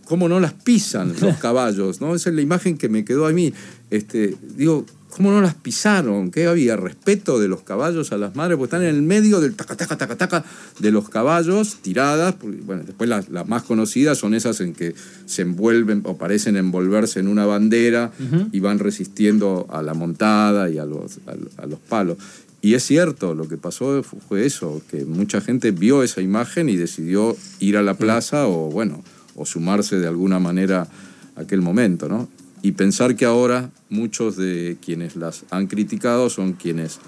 cómo 0.09 0.27
no 0.27 0.39
las 0.39 0.53
pisan 0.53 1.13
los 1.21 1.37
caballos, 1.37 2.01
¿no? 2.01 2.15
Esa 2.15 2.29
es 2.31 2.35
la 2.35 2.41
imagen 2.41 2.77
que 2.79 2.89
me 2.89 3.05
quedó 3.05 3.27
a 3.27 3.31
mí. 3.31 3.53
Este, 3.91 4.35
digo, 4.57 4.83
¿cómo 5.09 5.31
no 5.31 5.39
las 5.39 5.53
pisaron? 5.53 6.31
¿Qué 6.31 6.47
había? 6.47 6.75
¿Respeto 6.75 7.39
de 7.39 7.47
los 7.47 7.61
caballos 7.61 8.11
a 8.11 8.17
las 8.17 8.35
madres? 8.35 8.57
Porque 8.57 8.75
están 8.75 8.81
en 8.89 8.95
el 8.95 9.03
medio 9.03 9.39
del 9.39 9.53
taca, 9.55 9.77
taca, 9.77 9.97
taca, 9.97 10.15
taca 10.17 10.43
de 10.79 10.91
los 10.91 11.09
caballos, 11.09 11.77
tiradas. 11.83 12.33
porque, 12.41 12.57
bueno, 12.65 12.81
después 12.87 13.07
las, 13.07 13.29
las 13.29 13.47
más 13.47 13.61
conocidas 13.63 14.17
son 14.17 14.33
esas 14.33 14.61
en 14.61 14.73
que 14.73 14.95
se 15.27 15.43
envuelven 15.43 16.01
o 16.05 16.17
parecen 16.17 16.57
envolverse 16.57 17.19
en 17.19 17.27
una 17.27 17.45
bandera 17.45 18.11
y 18.51 18.59
van 18.59 18.79
resistiendo 18.79 19.67
a 19.69 19.83
la 19.83 19.93
montada 19.93 20.69
y 20.71 20.79
a 20.79 20.85
los, 20.85 21.19
a, 21.27 21.61
a 21.63 21.65
los 21.67 21.79
palos. 21.79 22.17
Y 22.61 22.73
es 22.73 22.83
cierto, 22.83 23.35
lo 23.35 23.47
que 23.47 23.57
pasó 23.57 24.03
fu- 24.03 24.19
fue 24.27 24.45
eso, 24.45 24.81
que 24.91 25.05
mucha 25.05 25.39
gente 25.39 25.71
vio 25.71 26.03
esa 26.03 26.19
imagen 26.21 26.67
y 26.67 26.75
decidió 26.75 27.37
ir 27.59 27.77
a 27.77 27.81
la 27.83 27.93
plaza 27.93 28.47
o, 28.47 28.69
bueno, 28.69 29.01
o 29.39 29.45
sumarse 29.45 29.97
de 29.97 30.07
alguna 30.07 30.37
manera 30.37 30.87
a 31.35 31.41
aquel 31.41 31.61
momento, 31.61 32.09
¿no? 32.09 32.27
Y 32.61 32.73
pensar 32.73 33.15
que 33.15 33.23
ahora 33.23 33.71
muchos 33.89 34.35
de 34.35 34.77
quienes 34.83 35.15
las 35.15 35.45
han 35.49 35.67
criticado 35.67 36.29
son 36.29 36.53
quienes 36.53 36.99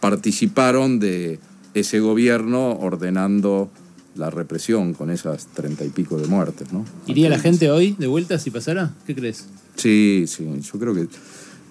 participaron 0.00 0.98
de 0.98 1.38
ese 1.74 2.00
gobierno 2.00 2.72
ordenando 2.72 3.70
la 4.16 4.30
represión 4.30 4.94
con 4.94 5.10
esas 5.10 5.48
treinta 5.48 5.84
y 5.84 5.90
pico 5.90 6.16
de 6.16 6.26
muertes, 6.26 6.72
¿no? 6.72 6.86
¿Iría 7.06 7.28
la 7.28 7.38
gente 7.38 7.70
hoy 7.70 7.94
de 7.98 8.06
vuelta 8.06 8.38
si 8.38 8.50
pasara? 8.50 8.94
¿Qué 9.06 9.14
crees? 9.14 9.46
Sí, 9.76 10.24
sí, 10.26 10.46
yo 10.60 10.78
creo 10.78 10.94
que... 10.94 11.06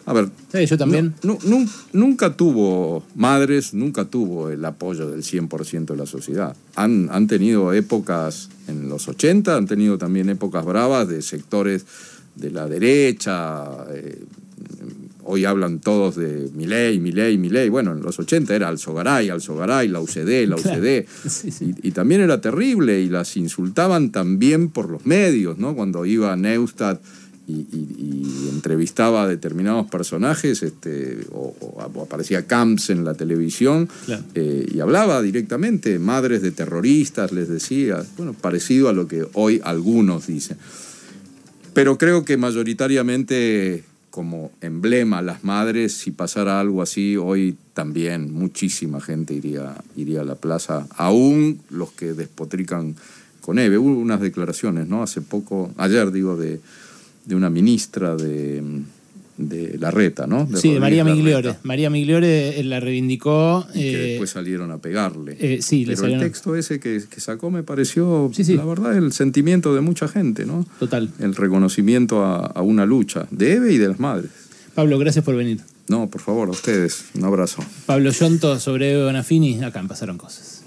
A 0.05 0.11
ver, 0.13 0.29
también. 0.77 1.13
nu- 1.23 1.39
nu- 1.45 1.69
nunca 1.93 2.35
tuvo, 2.35 3.03
madres, 3.15 3.73
nunca 3.73 4.05
tuvo 4.05 4.49
el 4.49 4.63
apoyo 4.65 5.09
del 5.09 5.23
100% 5.23 5.93
de 5.93 5.97
la 5.97 6.05
sociedad. 6.05 6.55
Han, 6.75 7.09
han 7.11 7.27
tenido 7.27 7.71
épocas 7.73 8.49
en 8.67 8.89
los 8.89 9.07
80, 9.07 9.55
han 9.55 9.65
tenido 9.65 9.97
también 9.97 10.29
épocas 10.29 10.65
bravas 10.65 11.07
de 11.07 11.21
sectores 11.21 11.85
de 12.35 12.51
la 12.51 12.67
derecha. 12.67 13.85
eh, 13.91 14.23
hoy 15.25 15.45
hablan 15.45 15.79
todos 15.79 16.17
de 16.17 16.49
Milei, 16.53 16.99
Milei, 16.99 17.37
Milei. 17.37 17.69
Bueno, 17.69 17.93
en 17.93 18.01
los 18.01 18.19
80 18.19 18.53
era 18.55 18.67
Alzogaray, 18.67 19.29
Alzogaray, 19.29 19.87
la 19.87 20.01
UCD, 20.01 20.45
la 20.47 20.57
Claro. 20.57 20.81
UCD. 20.81 21.05
Sí, 21.29 21.49
sí. 21.51 21.73
Y, 21.81 21.87
y 21.87 21.91
también 21.91 22.19
era 22.19 22.41
terrible 22.41 22.99
y 22.99 23.07
las 23.07 23.37
insultaban 23.37 24.11
también 24.11 24.69
por 24.69 24.89
los 24.89 25.05
medios, 25.05 25.57
¿no? 25.59 25.75
Cuando 25.75 26.05
iba 26.05 26.33
a 26.33 26.35
Neustadt 26.35 27.01
y, 27.47 27.53
y- 27.53 27.97
y 28.45 28.49
entrevistaba 28.53 29.23
a 29.23 29.27
determinados 29.27 29.89
personajes, 29.89 30.63
este, 30.63 31.25
o, 31.31 31.53
aparecía 32.05 32.45
Camps 32.47 32.89
en 32.89 33.03
la 33.03 33.13
televisión, 33.15 33.89
Claro. 34.05 34.23
eh, 34.35 34.65
y 34.73 34.79
hablaba 34.79 35.21
directamente, 35.21 35.99
madres 35.99 36.41
de 36.41 36.51
terroristas, 36.51 37.31
les 37.31 37.49
decía, 37.49 38.03
bueno, 38.17 38.33
parecido 38.33 38.87
a 38.89 38.93
lo 38.93 39.07
que 39.07 39.25
hoy 39.33 39.59
algunos 39.63 40.27
dicen. 40.27 40.57
Pero 41.73 41.97
creo 41.97 42.23
que 42.23 42.37
mayoritariamente 42.37 43.83
como 44.11 44.51
emblema 44.61 45.23
las 45.23 45.43
madres, 45.43 45.93
si 45.93 46.11
pasara 46.11 46.59
algo 46.59 46.83
así, 46.83 47.17
hoy 47.17 47.57
también 47.73 48.31
muchísima 48.31 49.01
gente 49.01 49.33
iría, 49.33 49.73
iría 49.95 50.21
a 50.21 50.23
la 50.23 50.35
plaza, 50.35 50.85
aún 50.97 51.59
los 51.71 51.91
que 51.93 52.13
despotrican 52.13 52.95
con 53.41 53.57
Eve. 53.57 53.79
Hubo 53.79 53.89
unas 53.97 54.21
declaraciones, 54.21 54.87
¿no? 54.87 55.01
Hace 55.01 55.21
poco, 55.21 55.71
ayer 55.77 56.11
digo, 56.11 56.37
de, 56.37 56.61
de 57.25 57.35
una 57.35 57.49
ministra 57.49 58.15
de, 58.15 58.61
de 59.37 59.77
Larreta, 59.79 60.27
¿no? 60.27 60.47
sí, 60.55 60.73
de 60.73 60.79
María 60.79 61.03
Migliore. 61.03 61.55
María 61.63 61.89
Migliore 61.89 62.59
eh, 62.59 62.63
la 62.63 62.79
reivindicó. 62.79 63.65
y 63.73 63.79
que 63.79 63.93
eh, 64.05 64.07
después 64.09 64.29
salieron 64.29 64.71
a 64.71 64.77
pegarle. 64.79 65.37
eh, 65.39 65.61
sí, 65.61 65.83
Pero 65.85 65.91
el 65.91 65.97
salieron- 65.97 66.19
texto 66.23 66.55
ese 66.55 66.79
que, 66.79 67.01
que 67.09 67.21
sacó 67.21 67.49
me 67.49 67.63
pareció, 67.63 68.29
Sí, 68.33 68.43
sí. 68.43 68.55
la 68.55 68.65
verdad, 68.65 68.95
el 68.97 69.11
sentimiento 69.13 69.73
de 69.73 69.81
mucha 69.81 70.07
gente, 70.07 70.45
¿no? 70.45 70.65
Total. 70.79 71.09
El 71.19 71.35
reconocimiento 71.35 72.23
a, 72.23 72.45
a 72.45 72.61
una 72.61 72.85
lucha 72.85 73.27
de 73.31 73.53
Eve 73.53 73.73
y 73.73 73.77
de 73.77 73.87
las 73.87 73.99
madres. 73.99 74.29
Pablo, 74.75 74.97
gracias 74.99 75.23
por 75.23 75.35
venir. 75.35 75.61
No, 75.89 76.09
por 76.09 76.21
favor, 76.21 76.47
a 76.47 76.51
ustedes, 76.51 77.05
un 77.15 77.25
abrazo. 77.25 77.63
Pablo 77.85 78.09
Yonto 78.11 78.59
sobre 78.59 78.93
Eve 78.93 79.03
Bonafini, 79.05 79.61
acá 79.63 79.79
en 79.81 79.87
Pasaron 79.87 80.17
Cosas. 80.17 80.63